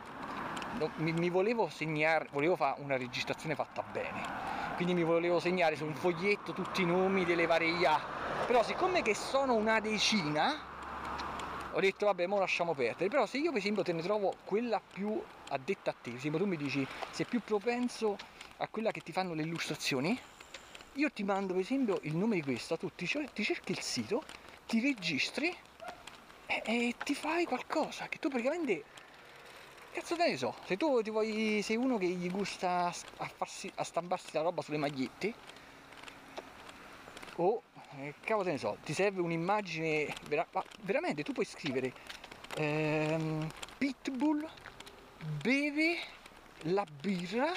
[0.73, 4.25] no, mi, mi volevo segnare, volevo fare una registrazione fatta bene,
[4.75, 8.18] quindi mi volevo segnare su un foglietto tutti i nomi delle varie IA,
[8.49, 10.59] però siccome che sono una decina,
[11.71, 14.81] ho detto vabbè mo lasciamo perdere, però se io per esempio te ne trovo quella
[14.81, 18.17] più addetta a te, per esempio tu mi dici sei più propenso
[18.57, 20.19] a quella che ti fanno le illustrazioni,
[20.95, 24.25] io ti mando per esempio il nome di questa, tu ti, ti cerchi il sito,
[24.65, 25.55] ti registri
[26.47, 28.83] e, e, ti fai qualcosa che tu praticamente
[29.93, 32.87] cazzo te ne so se tu ti vuoi sei uno che gli gusta
[33.19, 35.35] a, farsi, a stamparsi la roba sulle magliette
[37.37, 37.63] o
[38.01, 40.47] eh, cavolo te ne so ti serve un'immagine vera,
[40.83, 41.93] veramente tu puoi scrivere
[42.57, 43.47] ehm,
[43.77, 44.49] pitbull
[45.43, 45.97] beve
[46.63, 47.53] la birra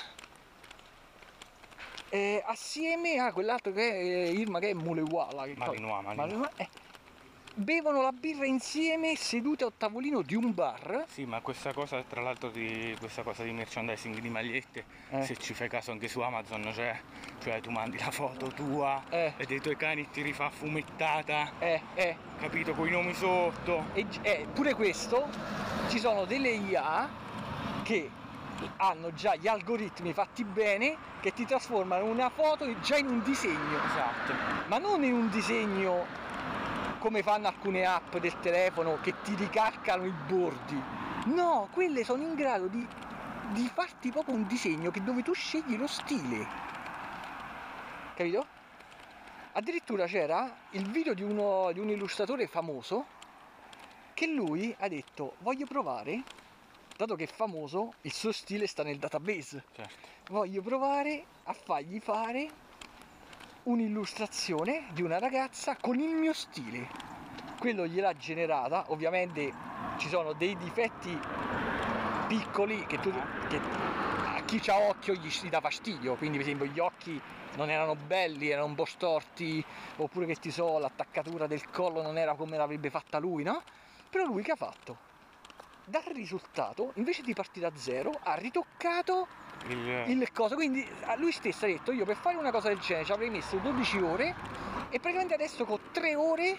[2.09, 6.49] eh, assieme a quell'altro che è eh, Irma che è Mulewala che Malinois, Malinois.
[6.57, 6.67] Eh,
[7.55, 11.05] bevono la birra insieme seduti al tavolino di un bar.
[11.07, 15.23] Sì, ma questa cosa, tra l'altro, di questa cosa di merchandising di magliette, eh.
[15.23, 16.99] se ci fai caso anche su Amazon, cioè,
[17.41, 19.33] cioè tu mandi la foto tua eh.
[19.37, 22.15] e dei tuoi cani ti rifà fumettata, eh, eh.
[22.39, 23.85] capito, con i nomi sotto.
[23.93, 25.27] E eh, pure questo,
[25.89, 27.09] ci sono delle IA
[27.83, 28.09] che
[28.77, 33.83] hanno già gli algoritmi fatti bene che ti trasformano una foto già in un disegno.
[33.85, 34.33] Esatto.
[34.67, 36.05] Ma non in un disegno
[37.01, 40.79] come fanno alcune app del telefono che ti ricalcano i bordi.
[41.25, 42.87] No, quelle sono in grado di,
[43.53, 46.47] di farti proprio un disegno che dove tu scegli lo stile.
[48.13, 48.45] Capito?
[49.53, 53.05] Addirittura c'era il video di, uno, di un illustratore famoso
[54.13, 56.21] che lui ha detto voglio provare,
[56.95, 59.63] dato che è famoso, il suo stile sta nel database.
[59.73, 60.07] Certo.
[60.29, 62.69] Voglio provare a fargli fare
[63.63, 66.87] un'illustrazione di una ragazza con il mio stile.
[67.59, 69.53] Quello gliel'ha generata, ovviamente
[69.97, 71.17] ci sono dei difetti
[72.27, 73.13] piccoli che, tu,
[73.47, 77.21] che a chi ha occhio gli si dà fastidio, quindi per esempio gli occhi
[77.57, 79.63] non erano belli, erano un po' storti,
[79.97, 83.61] oppure che ti so, l'attaccatura del collo non era come l'avrebbe fatta lui, no?
[84.09, 85.09] Però lui che ha fatto?
[85.83, 89.27] Dal risultato, invece di partire da zero, ha ritoccato
[89.67, 90.19] il...
[90.19, 90.55] il coso.
[90.55, 90.87] Quindi
[91.17, 93.97] lui stesso ha detto io per fare una cosa del genere ci avrei messo 12
[93.99, 94.35] ore
[94.89, 96.57] e praticamente adesso con 3 ore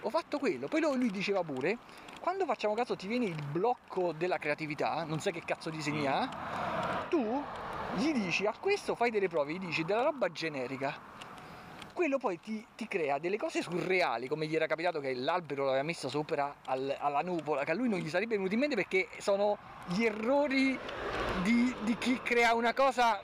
[0.00, 0.68] ho fatto quello.
[0.68, 1.78] Poi lui diceva pure,
[2.20, 7.08] quando facciamo caso ti viene il blocco della creatività, non sai che cazzo disegna, mm.
[7.08, 7.42] tu
[7.96, 11.10] gli dici a questo fai delle prove, gli dici della roba generica.
[11.92, 15.82] Quello poi ti, ti crea delle cose surreali, come gli era capitato che l'albero l'aveva
[15.82, 19.08] messa sopra al, alla nuvola, che a lui non gli sarebbe venuto in mente perché
[19.18, 20.78] sono gli errori
[21.42, 23.22] di, di chi crea una cosa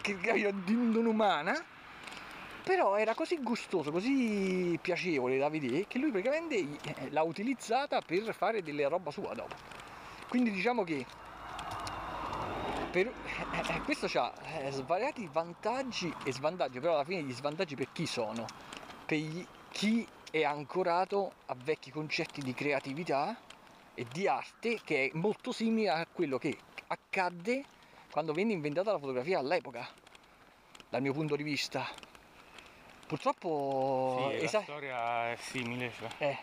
[0.00, 1.76] che, di non umana
[2.68, 8.34] però era così gustoso, così piacevole da vedere che lui praticamente eh, l'ha utilizzata per
[8.34, 9.56] fare delle roba sua dopo.
[10.28, 11.06] Quindi diciamo che
[12.90, 17.74] per, eh, eh questo ha eh, svariati vantaggi e svantaggi, però alla fine gli svantaggi
[17.74, 18.46] per chi sono?
[19.04, 23.36] Per gli, chi è ancorato a vecchi concetti di creatività
[23.94, 26.56] e di arte che è molto simile a quello che
[26.88, 27.64] accadde
[28.10, 29.88] quando venne inventata la fotografia all'epoca,
[30.88, 31.86] dal mio punto di vista.
[33.06, 34.28] Purtroppo...
[34.30, 35.92] Sì, esa- la storia è simile.
[35.96, 36.08] Cioè.
[36.18, 36.38] Eh,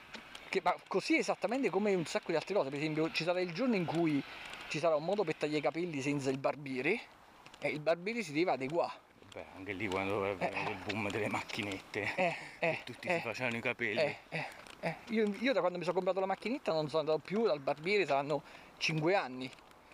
[0.50, 2.70] che, ma così esattamente come un sacco di altre cose.
[2.70, 4.24] Per esempio ci sarà il giorno in cui
[4.68, 7.00] ci sarà un modo per tagliare i capelli senza il barbiere
[7.60, 9.04] e il barbiere si deve adeguare.
[9.34, 13.22] Beh, anche lì quando è eh, il boom delle macchinette eh, eh, tutti eh, si
[13.22, 14.00] facevano i capelli.
[14.00, 14.46] Eh, eh,
[14.80, 17.60] eh, io, io, da quando mi sono comprato la macchinetta non sono andato più dal
[17.60, 18.44] barbiere, saranno
[18.78, 19.52] 5 anni.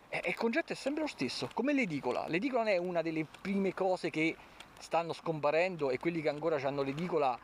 [0.09, 2.28] E il concetto è sempre lo stesso, come l'edicola.
[2.28, 4.36] L'edicola è una delle prime cose che
[4.78, 7.38] stanno scomparendo e quelli che ancora hanno l'edicola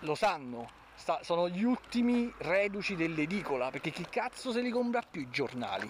[0.00, 0.70] lo sanno.
[0.94, 5.88] Sta, sono gli ultimi reduci dell'edicola, perché chi cazzo se li compra più i giornali?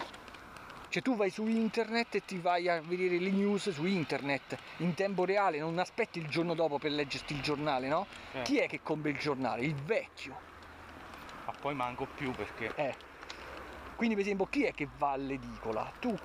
[0.89, 4.95] Cioè tu vai su internet e ti vai a vedere le news su internet in
[4.95, 8.07] tempo reale, non aspetti il giorno dopo per leggerti il giornale, no?
[8.33, 8.41] Eh.
[8.41, 9.61] Chi è che compra il giornale?
[9.61, 10.39] Il vecchio.
[11.45, 12.95] Ma poi manco più perché Eh.
[13.95, 15.91] Quindi per esempio chi è che va all'edicola?
[15.99, 16.17] Tu,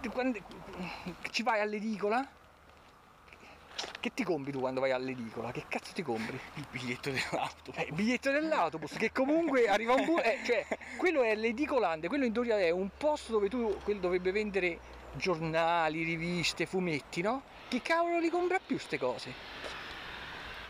[0.00, 0.38] tu quando-
[1.30, 2.26] ci vai all'edicola?
[4.00, 5.50] Che ti compri tu quando vai all'edicola?
[5.50, 6.40] Che cazzo ti compri?
[6.54, 7.72] il biglietto dell'auto.
[7.74, 10.66] Eh, il biglietto dell'autobus che comunque arriva un bus, eh, cioè
[10.96, 14.80] quello è l'edicolante, quello in teoria è un posto dove tu quello dovrebbe vendere
[15.12, 17.42] giornali, riviste, fumetti, no?
[17.68, 19.34] Chi cavolo li compra più ste cose?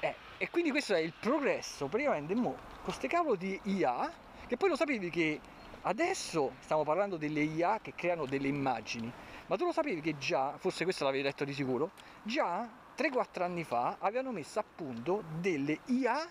[0.00, 4.12] Eh, e quindi questo è il progresso, praticamente mo, con queste cavolo di IA,
[4.48, 5.40] che poi lo sapevi che
[5.82, 9.12] adesso stiamo parlando delle IA che creano delle immagini,
[9.46, 11.90] ma tu lo sapevi che già, forse questo l'avevi letto di sicuro,
[12.22, 12.68] già
[13.00, 16.28] 3-4 anni fa avevano messo a punto delle IA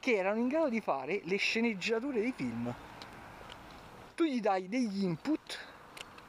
[0.00, 2.74] che erano in grado di fare le sceneggiature dei film.
[4.16, 5.58] Tu gli dai degli input,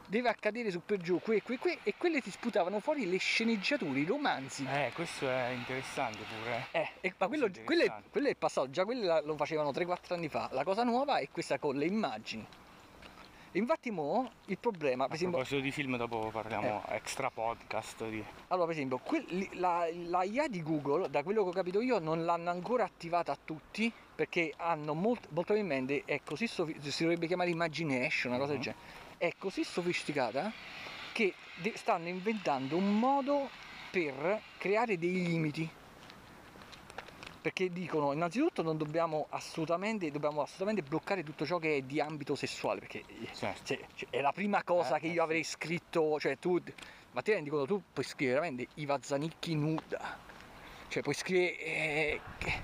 [0.06, 3.98] deve accadere su per giù, qui, qui, qui, e quelle ti sputavano fuori le sceneggiature,
[3.98, 4.64] i romanzi.
[4.64, 6.66] Eh, questo è interessante pure.
[6.70, 6.78] eh.
[6.82, 10.14] Eh, e- ma quello, quello è, quello è il passato, già quello lo facevano 3-4
[10.14, 10.48] anni fa.
[10.52, 12.46] La cosa nuova è questa con le immagini.
[13.54, 18.22] Infatti mo il problema, per esempio, proposito di film, dopo parliamo extra podcast di...
[18.48, 21.98] allora, per esempio quelli- la, la IA di Google, da quello che ho capito io,
[21.98, 27.02] non l'hanno ancora attivata a tutti perché hanno molto, molto probabilmente è così sofi- si
[27.02, 28.62] dovrebbe chiamare imagination, una cosa del Mhm.
[28.62, 28.82] genere.
[29.18, 30.52] È così sofisticata
[31.12, 33.48] che de- stanno inventando un modo
[33.90, 35.68] per creare dei limiti.
[37.40, 42.34] Perché dicono, innanzitutto non dobbiamo assolutamente, dobbiamo assolutamente bloccare tutto ciò che è di ambito
[42.34, 43.64] sessuale, perché Certo.
[43.64, 46.60] cioè, cioè, è la prima cosa Eh, che eh, io avrei scritto, cioè tu,
[47.12, 50.18] ma ti rendi conto, tu puoi scrivere veramente Iva Zanicchi nuda,
[50.88, 52.62] cioè puoi scrivere eh, che-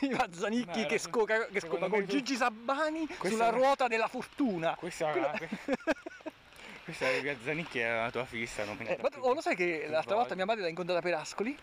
[0.00, 3.56] Iva Zanicchi No, che, era- scoca, che scopa con tu- Gigi Sabbani Questa sulla era-
[3.56, 4.74] ruota della fortuna.
[4.74, 5.30] Questa, Quello-
[6.84, 7.06] questa
[7.44, 10.44] Zanicchi è la tua fissa, non Eh, ma oh, lo sai che l'altra volta mia
[10.44, 11.56] madre l'ha incontrata per Ascoli?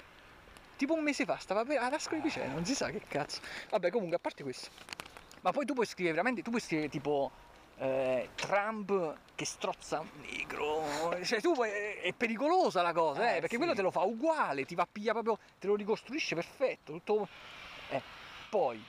[0.82, 3.40] Tipo un mese fa, stava per ad Ascoli Piceno, non si sa che cazzo.
[3.70, 4.72] Vabbè, comunque, a parte questo.
[5.42, 7.30] Ma poi tu puoi scrivere veramente, tu puoi scrivere tipo
[7.78, 10.84] eh, Trump che strozza un negro.
[11.24, 13.58] Cioè, tu puoi, è pericolosa la cosa, eh, Eh, perché sì.
[13.58, 16.94] quello te lo fa uguale, ti va a pigliare proprio, te lo ricostruisce perfetto.
[16.94, 17.28] Tutto...
[17.90, 18.02] eh,
[18.50, 18.84] poi,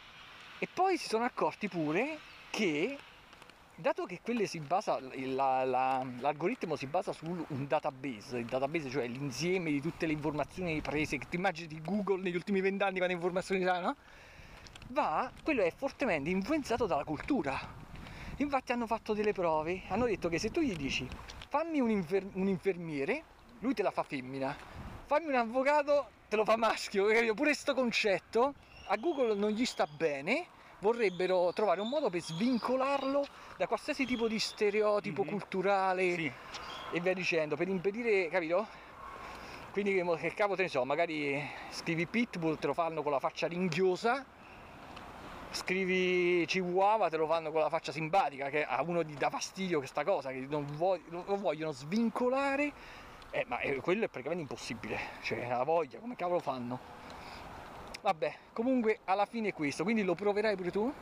[0.60, 2.18] e poi si sono accorti pure
[2.48, 2.96] che
[3.74, 4.20] dato che
[4.60, 10.06] basa, la- la- l'algoritmo si basa su un database, il database cioè l'insieme di tutte
[10.06, 13.96] le informazioni prese, che ti immagini di Google negli ultimi vent'anni quante informazioni ha, no?
[14.88, 17.58] Va, quello è fortemente influenzato dalla cultura.
[18.36, 21.08] Infatti hanno fatto delle prove, hanno detto che se tu gli dici
[21.48, 23.22] fammi un, infer- un infermiere,
[23.60, 24.56] lui te la fa femmina,
[25.06, 28.54] fammi un avvocato, te lo fa maschio, pure sto concetto
[28.86, 30.46] a Google non gli sta bene,
[30.82, 33.24] vorrebbero trovare un modo per svincolarlo
[33.56, 35.28] da qualsiasi tipo di stereotipo Mhm.
[35.28, 36.32] culturale Sì,
[36.90, 38.66] e via dicendo, per impedire, capito?
[39.70, 43.46] Quindi che cavolo te ne so, magari scrivi Pitbull, te lo fanno con la faccia
[43.46, 44.22] ringhiosa,
[45.50, 49.78] scrivi Chihuahua, te lo fanno con la faccia simpatica, che a uno gli dà fastidio
[49.78, 52.72] questa cosa, che non vog- lo vogliono svincolare,
[53.30, 57.01] eh, ma eh, quello è praticamente impossibile, cioè la voglia, come cavolo fanno?
[58.02, 60.92] Vabbè, comunque alla fine è questo, quindi lo proverai pure tu?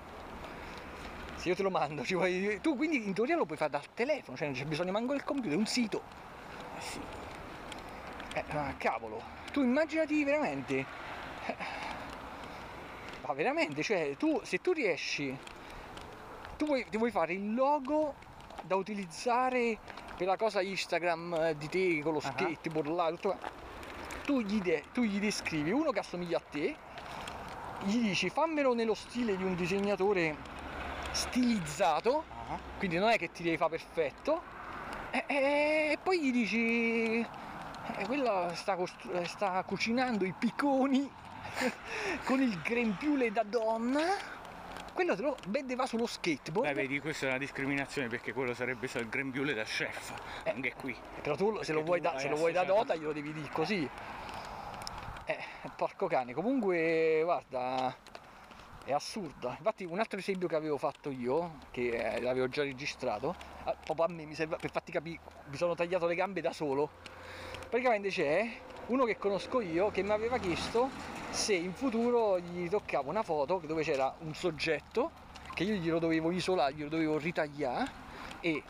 [1.36, 3.92] Se io te lo mando, ci vuoi- tu quindi in teoria lo puoi fare dal
[3.94, 6.02] telefono, cioè non c'è bisogno manco del computer, un sito.
[6.76, 7.00] eh sì.
[8.34, 9.20] Eh, ma cavolo,
[9.50, 10.86] tu immaginati veramente.
[11.46, 11.56] eh,
[13.26, 15.36] Ma veramente, cioè, tu se tu riesci.
[16.56, 18.14] Tu vuoi, ti vuoi fare il logo
[18.62, 19.78] da utilizzare
[20.16, 22.30] per la cosa Instagram eh, di te con lo Ah.
[22.32, 23.38] skateboard là, tutto.
[24.24, 26.76] Tu gli, de- tu gli descrivi uno che assomiglia a te,
[27.84, 30.36] gli dici fammelo nello stile di un disegnatore
[31.12, 34.42] stilizzato, Ah, quindi non è che ti devi fare perfetto
[35.10, 35.34] e, e-
[35.92, 37.26] e poi gli dici eh,
[38.06, 41.08] quella sta, costru- sta cucinando i picconi
[42.24, 44.02] con il grembiule da donna
[44.92, 48.52] quello te lo vede va sullo skateboard Beh, vedi, questa è una discriminazione perché quello
[48.54, 50.12] sarebbe stato il grembiule da chef,
[50.42, 50.50] Eh.
[50.50, 50.94] anche qui.
[51.22, 53.88] però tu se lo tu da, se lo vuoi da dota glielo devi dire così
[55.30, 56.32] eh, porco cane.
[56.32, 57.94] Comunque guarda
[58.84, 59.54] è assurda.
[59.58, 64.06] Infatti un altro esempio che avevo fatto io che eh, l'avevo già registrato ah, proprio
[64.06, 66.90] a me mi serve per farti capire mi sono tagliato le gambe da solo.
[67.68, 68.48] Praticamente c'è
[68.86, 70.90] uno che conosco io che mi aveva chiesto
[71.30, 76.32] se in futuro gli toccava una foto dove c'era un soggetto che io glielo dovevo
[76.32, 78.08] isolare, glielo dovevo ritagliare
[78.40, 78.62] e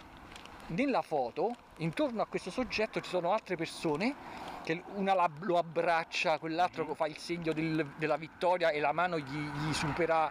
[0.66, 4.14] nella foto intorno a questo soggetto ci sono altre persone
[4.62, 6.94] che una la- lo abbraccia, quell'altro Mhm.
[6.94, 10.30] fa il segno del- della vittoria e la mano gli, gli supera,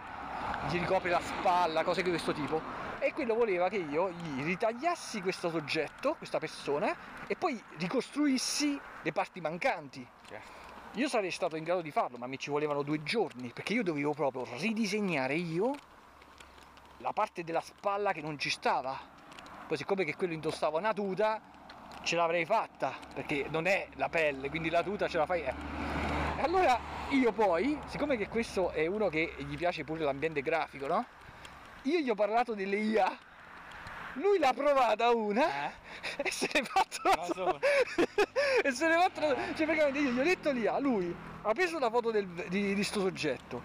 [0.68, 2.60] gli ricopre la spalla, cose di questo tipo.
[3.00, 6.94] E quello voleva che io gli ritagliassi questo soggetto, questa persona,
[7.26, 10.06] e poi ricostruissi le parti mancanti.
[10.28, 10.58] Certo.
[10.94, 13.82] Io sarei stato in grado di farlo, ma mi ci volevano due giorni, perché io
[13.82, 15.74] dovevo proprio ridisegnare io
[16.98, 19.18] la parte della spalla che non ci stava.
[19.70, 21.40] Poi siccome che quello indossava una tuta,
[22.02, 25.44] ce l'avrei fatta, perché non è la pelle, quindi la tuta ce la fai.
[25.44, 25.54] eh.
[26.38, 26.76] E allora
[27.10, 31.06] io poi, siccome che questo è uno che gli piace pure l'ambiente grafico, no?
[31.82, 33.16] Io gli ho parlato delle IA,
[34.14, 35.72] lui l'ha provata una Eh?
[36.16, 37.56] e se ne è fatto sua.
[38.64, 41.52] e se ne è fatto la Cioè praticamente io gli ho detto l'IA, lui ha
[41.52, 43.62] preso la foto del, di, di sto soggetto,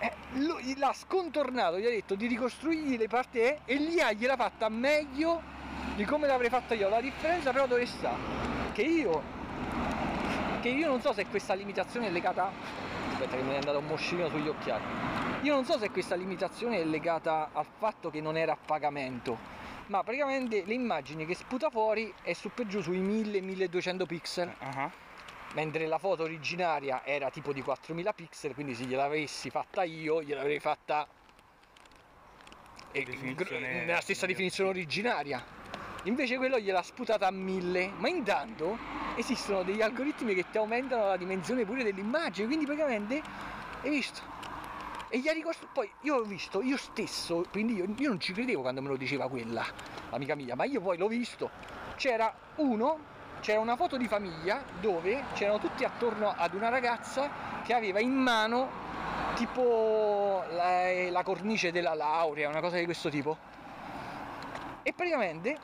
[0.00, 4.68] eh, l'ha scontornato, gli ha detto di ricostruirgli le parti E e l'IA gliel'ha fatta
[4.68, 5.40] meglio
[5.94, 6.88] di come l'avrei fatta io.
[6.88, 8.14] La differenza però dove sta?
[8.72, 9.22] Che io,
[10.60, 12.50] che io non so se questa limitazione è legata...
[13.12, 14.82] Aspetta che mi è andato un moscino sugli occhiali.
[15.42, 19.36] Io non so se questa limitazione è legata al fatto che non era a pagamento,
[19.86, 24.90] ma praticamente le immagini che sputa fuori è su per giù sui 1000-1200 pixel, Ah,
[25.54, 30.60] mentre la foto originaria era tipo di 4000 pixel, quindi se gliel'avessi fatta io, gliel'avrei
[30.60, 31.06] fatta
[32.92, 35.44] Definizione- nella stessa definizione originaria.
[36.04, 38.78] Invece quello gliel'ha sputata a 1000, ma intanto
[39.16, 43.22] esistono degli algoritmi che ti aumentano la dimensione pure dell'immagine, quindi praticamente
[43.82, 44.20] hai visto?
[45.08, 45.72] E gli ha ricostruito.
[45.72, 48.96] Poi io ho visto, io stesso, quindi io, io non ci credevo quando me lo
[48.96, 49.64] diceva quella,
[50.10, 51.50] l'amica mia, ma io poi l'ho visto.
[51.96, 52.98] C'era uno,
[53.44, 57.28] c'era una foto di famiglia dove c'erano tutti attorno ad una ragazza
[57.62, 58.70] che aveva in mano
[59.34, 63.36] tipo la, la cornice della laurea, una cosa di questo tipo.
[64.82, 65.58] E praticamente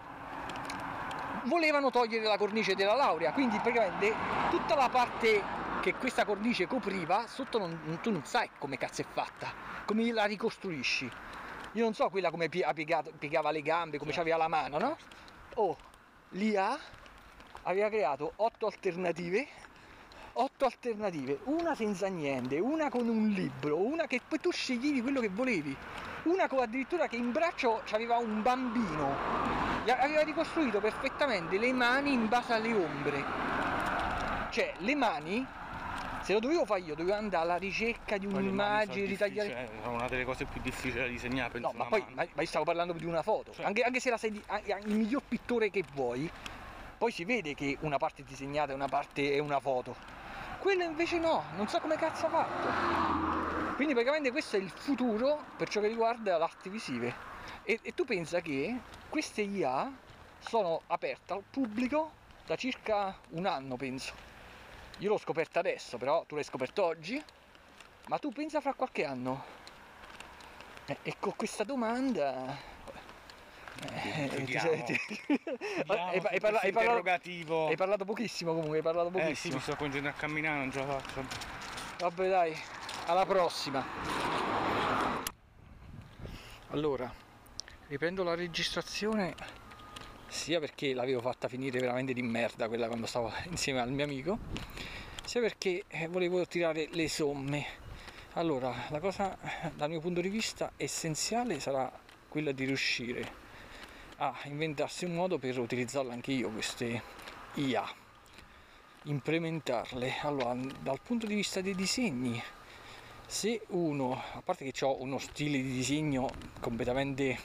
[1.44, 4.14] volevano togliere la cornice della laurea, quindi praticamente
[4.50, 5.42] tutta la parte
[5.80, 9.50] che questa cornice copriva, sotto non- tu non sai come cazzo è fatta,
[9.86, 11.10] come la ricostruisci.
[11.72, 14.28] Io non so quella come piegava le gambe, come Certo.
[14.28, 14.96] c'aveva la mano, no?
[15.54, 15.78] Oh,
[16.30, 16.78] l'IA
[17.64, 19.46] aveva creato otto alternative,
[20.34, 25.20] otto alternative, una senza niente, una con un libro, una che poi tu sceglievi quello
[25.20, 25.76] che volevi,
[26.24, 29.16] una con addirittura che in braccio aveva un bambino,
[29.84, 33.24] aveva ricostruito perfettamente le mani in base alle ombre.
[34.50, 35.46] Cioè, le mani,
[36.22, 39.48] se lo dovevo fare io, dovevo andare alla ricerca di un'immagine, ritagliare...
[39.48, 41.70] difficili, eh, una delle cose più difficili da disegnare, penso.
[41.70, 43.52] No, ma poi ma, ma io stavo parlando di una foto.
[43.52, 43.62] Sì.
[43.62, 46.28] Anche, anche se la sei di- anche il miglior pittore che vuoi,
[47.00, 49.96] poi si vede che una parte è disegnata e una parte è una foto.
[50.58, 53.74] Quello invece no, non so come cazzo ha fatto.
[53.76, 57.14] Quindi praticamente questo è il futuro per ciò che riguarda le arti visive.
[57.62, 59.90] E, e tu pensa che queste IA
[60.40, 62.12] sono aperte al pubblico
[62.44, 64.12] da circa un anno, penso.
[64.98, 67.24] Io l'ho scoperta adesso, però tu l'hai scoperto oggi.
[68.08, 69.42] Ma tu pensa fra qualche anno?
[70.84, 72.69] Eh, E con questa domanda...
[73.92, 74.68] eh, ti Vediamo.
[74.68, 75.00] sei- ti-
[75.76, 79.20] Vediamo hai, hai parla- questo hai parlato, hai parlato pochissimo comunque, hai parlato Eh sì,
[79.22, 79.54] pochissimo.
[79.56, 81.24] mi sto continuando a camminare, non ce la faccio.
[81.98, 82.56] Vabbè dai,
[83.06, 83.84] alla prossima.
[86.68, 87.12] Allora,
[87.88, 89.34] riprendo la registrazione
[90.28, 94.38] sia perché l'avevo fatta finire veramente di merda quella quando stavo insieme al mio amico,
[95.24, 97.66] sia perché eh, volevo tirare le somme.
[98.34, 99.36] Allora, la cosa
[99.74, 101.90] dal mio punto di vista essenziale sarà
[102.28, 103.38] quella di riuscire
[104.22, 107.02] a inventarsi un modo per utilizzarle anche io queste
[107.54, 107.88] IA
[109.04, 110.16] implementarle.
[110.20, 112.42] Allora, dal punto di vista dei disegni,
[113.26, 116.28] se uno, a parte che ho uno stile di disegno
[116.60, 117.38] completamente,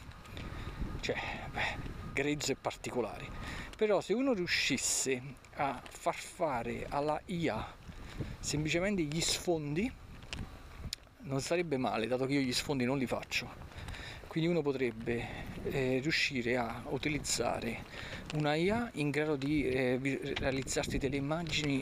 [1.00, 1.16] cioè,
[1.50, 1.78] beh,
[2.12, 3.26] grezzo e particolare,
[3.78, 5.22] però se uno riuscisse
[5.54, 7.74] a far fare alla IA
[8.40, 9.90] semplicemente gli sfondi,
[11.20, 13.65] non sarebbe male, dato che io gli sfondi non li faccio.
[14.36, 15.26] Quindi uno potrebbe
[15.64, 17.86] eh, riuscire a utilizzare
[18.34, 21.82] una IA in grado di eh, realizzarsi delle immagini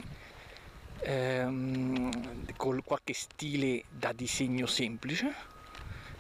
[1.00, 2.12] ehm,
[2.56, 5.34] con qualche stile da disegno semplice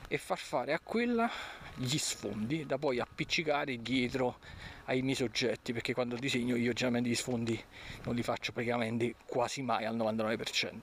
[0.07, 1.29] e far fare a quella
[1.75, 4.39] gli sfondi da poi appiccicare dietro
[4.85, 7.63] ai miei soggetti perché quando disegno io generalmente gli sfondi
[8.05, 10.79] non li faccio praticamente quasi mai al 99%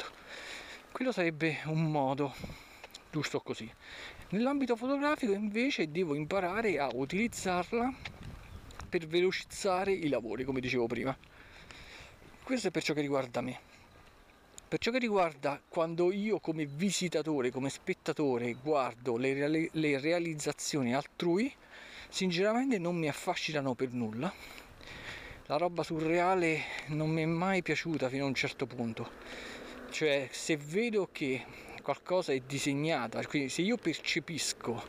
[0.92, 2.32] quello sarebbe un modo
[3.10, 3.68] giusto così
[4.30, 7.92] nell'ambito fotografico invece devo imparare a utilizzarla
[8.88, 11.16] per velocizzare i lavori come dicevo prima
[12.42, 13.70] questo è per ciò che riguarda me
[14.70, 20.94] per ciò che riguarda quando io come visitatore, come spettatore guardo le, reali- le realizzazioni
[20.94, 21.52] altrui,
[22.08, 24.32] sinceramente non mi affascinano per nulla.
[25.46, 26.60] La roba surreale
[26.90, 29.10] non mi è mai piaciuta fino a un certo punto.
[29.90, 31.44] Cioè, se vedo che
[31.80, 34.82] qualcosa è disegnata, quindi se io percepisco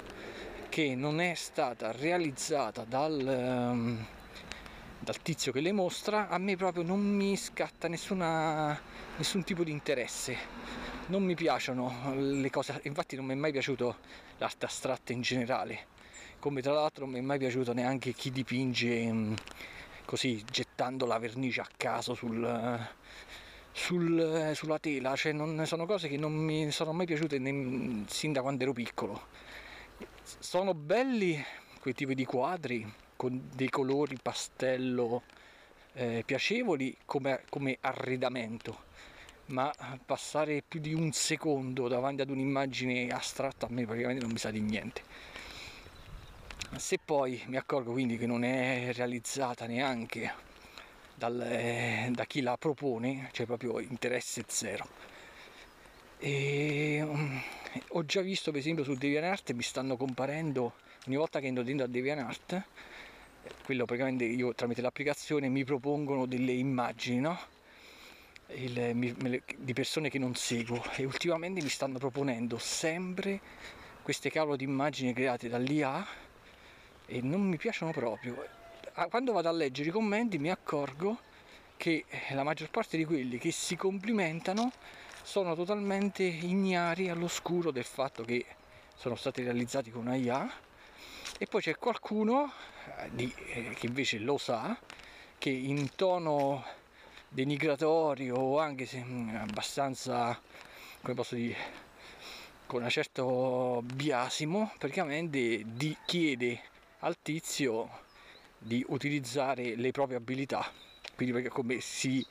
[0.69, 3.19] che non è stata realizzata dal,
[3.73, 4.05] um,
[4.99, 8.79] dal tizio che le mostra, a me proprio non mi scatta nessuna,
[9.17, 10.37] nessun tipo di interesse.
[11.07, 13.97] Non mi piacciono le cose, infatti non mi è mai piaciuto
[14.37, 15.87] l'arte astratta in generale,
[16.39, 19.35] come tra l'altro non mi è mai piaciuto neanche chi dipinge um,
[20.05, 22.89] così gettando la vernice a caso sul,
[23.71, 28.33] sul, sulla tela, cioè non, sono cose che non mi sono mai piaciute ne, sin
[28.33, 29.27] da quando ero piccolo
[30.23, 31.43] sono belli
[31.79, 35.23] quei tipi di quadri con dei colori pastello
[35.93, 38.89] eh, piacevoli come, come arredamento
[39.47, 39.71] ma
[40.05, 44.49] passare più di un secondo davanti ad un'immagine astratta a me praticamente non mi sa
[44.49, 45.03] di niente.
[46.77, 50.33] Se poi mi accorgo quindi che non è realizzata neanche
[51.21, 54.87] dal, eh, da chi la propone, cioè proprio interesse zero.
[56.17, 57.39] E, um,
[57.89, 60.73] ho già visto per esempio su DeviantArt mi stanno comparendo
[61.07, 62.63] ogni volta che entro dentro a DeviantArt
[63.63, 67.39] quello praticamente io tramite l'applicazione mi propongono delle immagini no?
[68.49, 73.39] Il, mi, me, di persone che non seguo e ultimamente mi stanno proponendo sempre
[74.03, 76.05] queste cavolo di immagini create dall'IA
[77.07, 78.60] e non mi piacciono proprio
[79.07, 81.19] quando vado a leggere i commenti mi accorgo
[81.77, 84.71] che la maggior parte di quelli che si complimentano
[85.23, 88.45] sono totalmente ignari all'oscuro del fatto che
[88.95, 90.51] sono stati realizzati con IA
[91.37, 92.51] e poi c'è qualcuno
[92.97, 94.77] eh, di, eh, che invece lo sa
[95.37, 96.63] che in tono
[97.27, 100.39] denigratorio o anche se mm, abbastanza
[101.01, 101.55] come posso dire
[102.67, 106.61] con un certo biasimo praticamente di, chiede
[106.99, 108.09] al tizio
[108.61, 110.71] di utilizzare le proprie abilità
[111.15, 112.25] quindi perché come si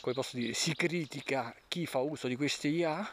[0.00, 3.08] come dire, si critica chi fa uso di queste IA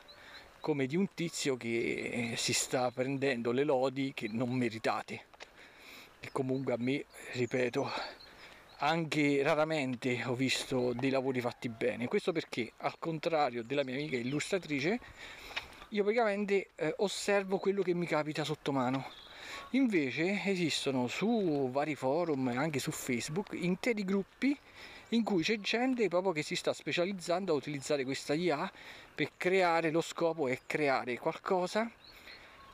[0.60, 5.26] come di un tizio che si sta prendendo le lodi che non meritate.
[6.20, 7.90] E comunque a me, ripeto,
[8.80, 12.08] anche raramente ho visto dei lavori fatti bene.
[12.08, 15.00] Questo perché, al contrario della mia amica illustratrice,
[15.90, 19.06] io praticamente eh, osservo quello che mi capita sotto mano.
[19.72, 24.58] Invece esistono su vari forum e anche su Facebook interi gruppi
[25.10, 28.72] in cui c'è gente proprio che si sta specializzando a utilizzare questa IA
[29.14, 31.92] per creare lo scopo è creare qualcosa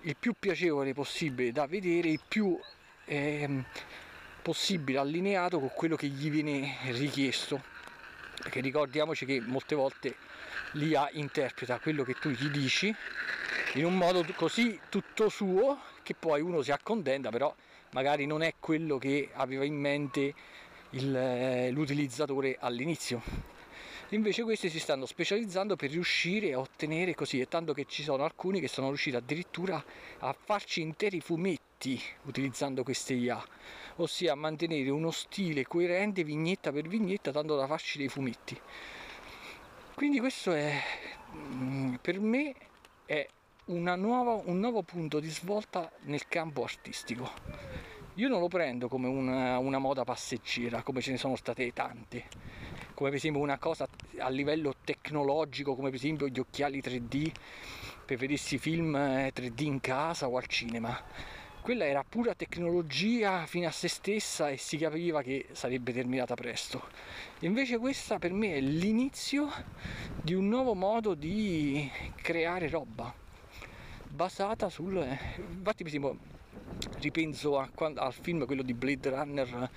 [0.01, 2.59] il più piacevole possibile da vedere, il più
[3.05, 3.63] eh,
[4.41, 7.61] possibile allineato con quello che gli viene richiesto.
[8.35, 10.15] Perché ricordiamoci che molte volte
[10.73, 12.93] l'IA interpreta quello che tu gli dici
[13.75, 17.53] in un modo così tutto suo che poi uno si accontenta, però
[17.91, 20.33] magari non è quello che aveva in mente
[20.91, 23.21] eh, l'utilizzatore all'inizio.
[24.09, 28.23] Invece questi si stanno specializzando per riuscire a ottenere così, e tanto che ci sono
[28.23, 29.83] alcuni che sono riusciti addirittura
[30.19, 33.43] a farci interi fumetti utilizzando queste IA,
[33.95, 38.59] ossia a mantenere uno stile coerente vignetta per vignetta, tanto da farci dei fumetti.
[39.95, 40.79] Quindi questo è
[41.35, 42.53] mm, per me
[43.05, 43.27] è
[43.65, 47.31] nuova, un nuovo punto di svolta nel campo artistico
[48.17, 52.25] io non lo prendo come una, una moda passeggera, come ce ne sono state tante,
[52.93, 53.87] come per esempio una cosa
[54.19, 57.31] a livello tecnologico, come per esempio gli occhiali 3D
[58.05, 60.95] per vedersi film 3D eh, in casa o al cinema.
[61.61, 66.89] Quella era pura tecnologia fino a se stessa e si capiva che sarebbe terminata presto.
[67.39, 69.49] Invece questa per me è l'inizio
[70.21, 71.89] di un nuovo modo di
[72.21, 73.21] creare roba
[74.13, 74.97] basata sul...
[74.97, 76.17] Eh, infatti per esempio
[76.99, 79.69] ripenso a, al film quello di Blade Runner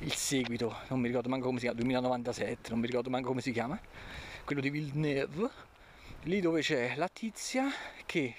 [0.00, 3.40] il seguito non mi ricordo manco come si chiama 2097 non mi ricordo manco come
[3.40, 3.78] si chiama
[4.44, 5.50] quello di Villeneuve
[6.24, 7.70] lì dove c'è la tizia
[8.04, 8.34] che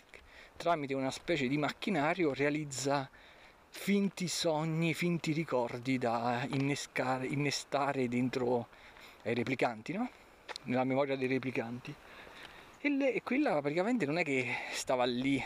[0.58, 3.10] tramite una specie di macchinario realizza
[3.70, 8.68] finti sogni, finti ricordi da innescare, innestare dentro
[9.24, 10.10] ai replicanti, no?
[10.64, 11.93] Nella memoria dei replicanti.
[12.86, 15.44] E, le, e quella praticamente non è che stava lì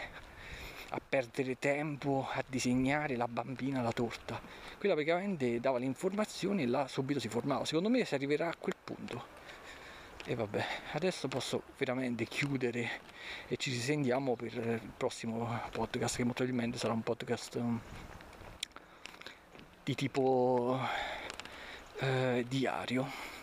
[0.90, 4.42] a perdere tempo a disegnare la bambina la torta.
[4.78, 7.64] Quella praticamente dava le informazioni e là subito si formava.
[7.64, 9.26] Secondo me si arriverà a quel punto.
[10.26, 12.90] E vabbè, adesso posso veramente chiudere
[13.48, 17.80] e ci risentiamo per il prossimo podcast che molto probabilmente sarà un podcast um,
[19.82, 20.78] di tipo
[22.00, 23.39] eh, diario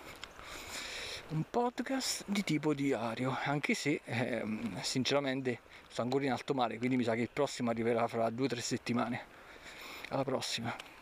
[1.29, 4.45] un podcast di tipo diario, anche se eh,
[4.81, 8.45] sinceramente sto ancora in alto mare, quindi mi sa che il prossimo arriverà fra due
[8.45, 9.35] o tre settimane.
[10.11, 10.96] Alla prossima.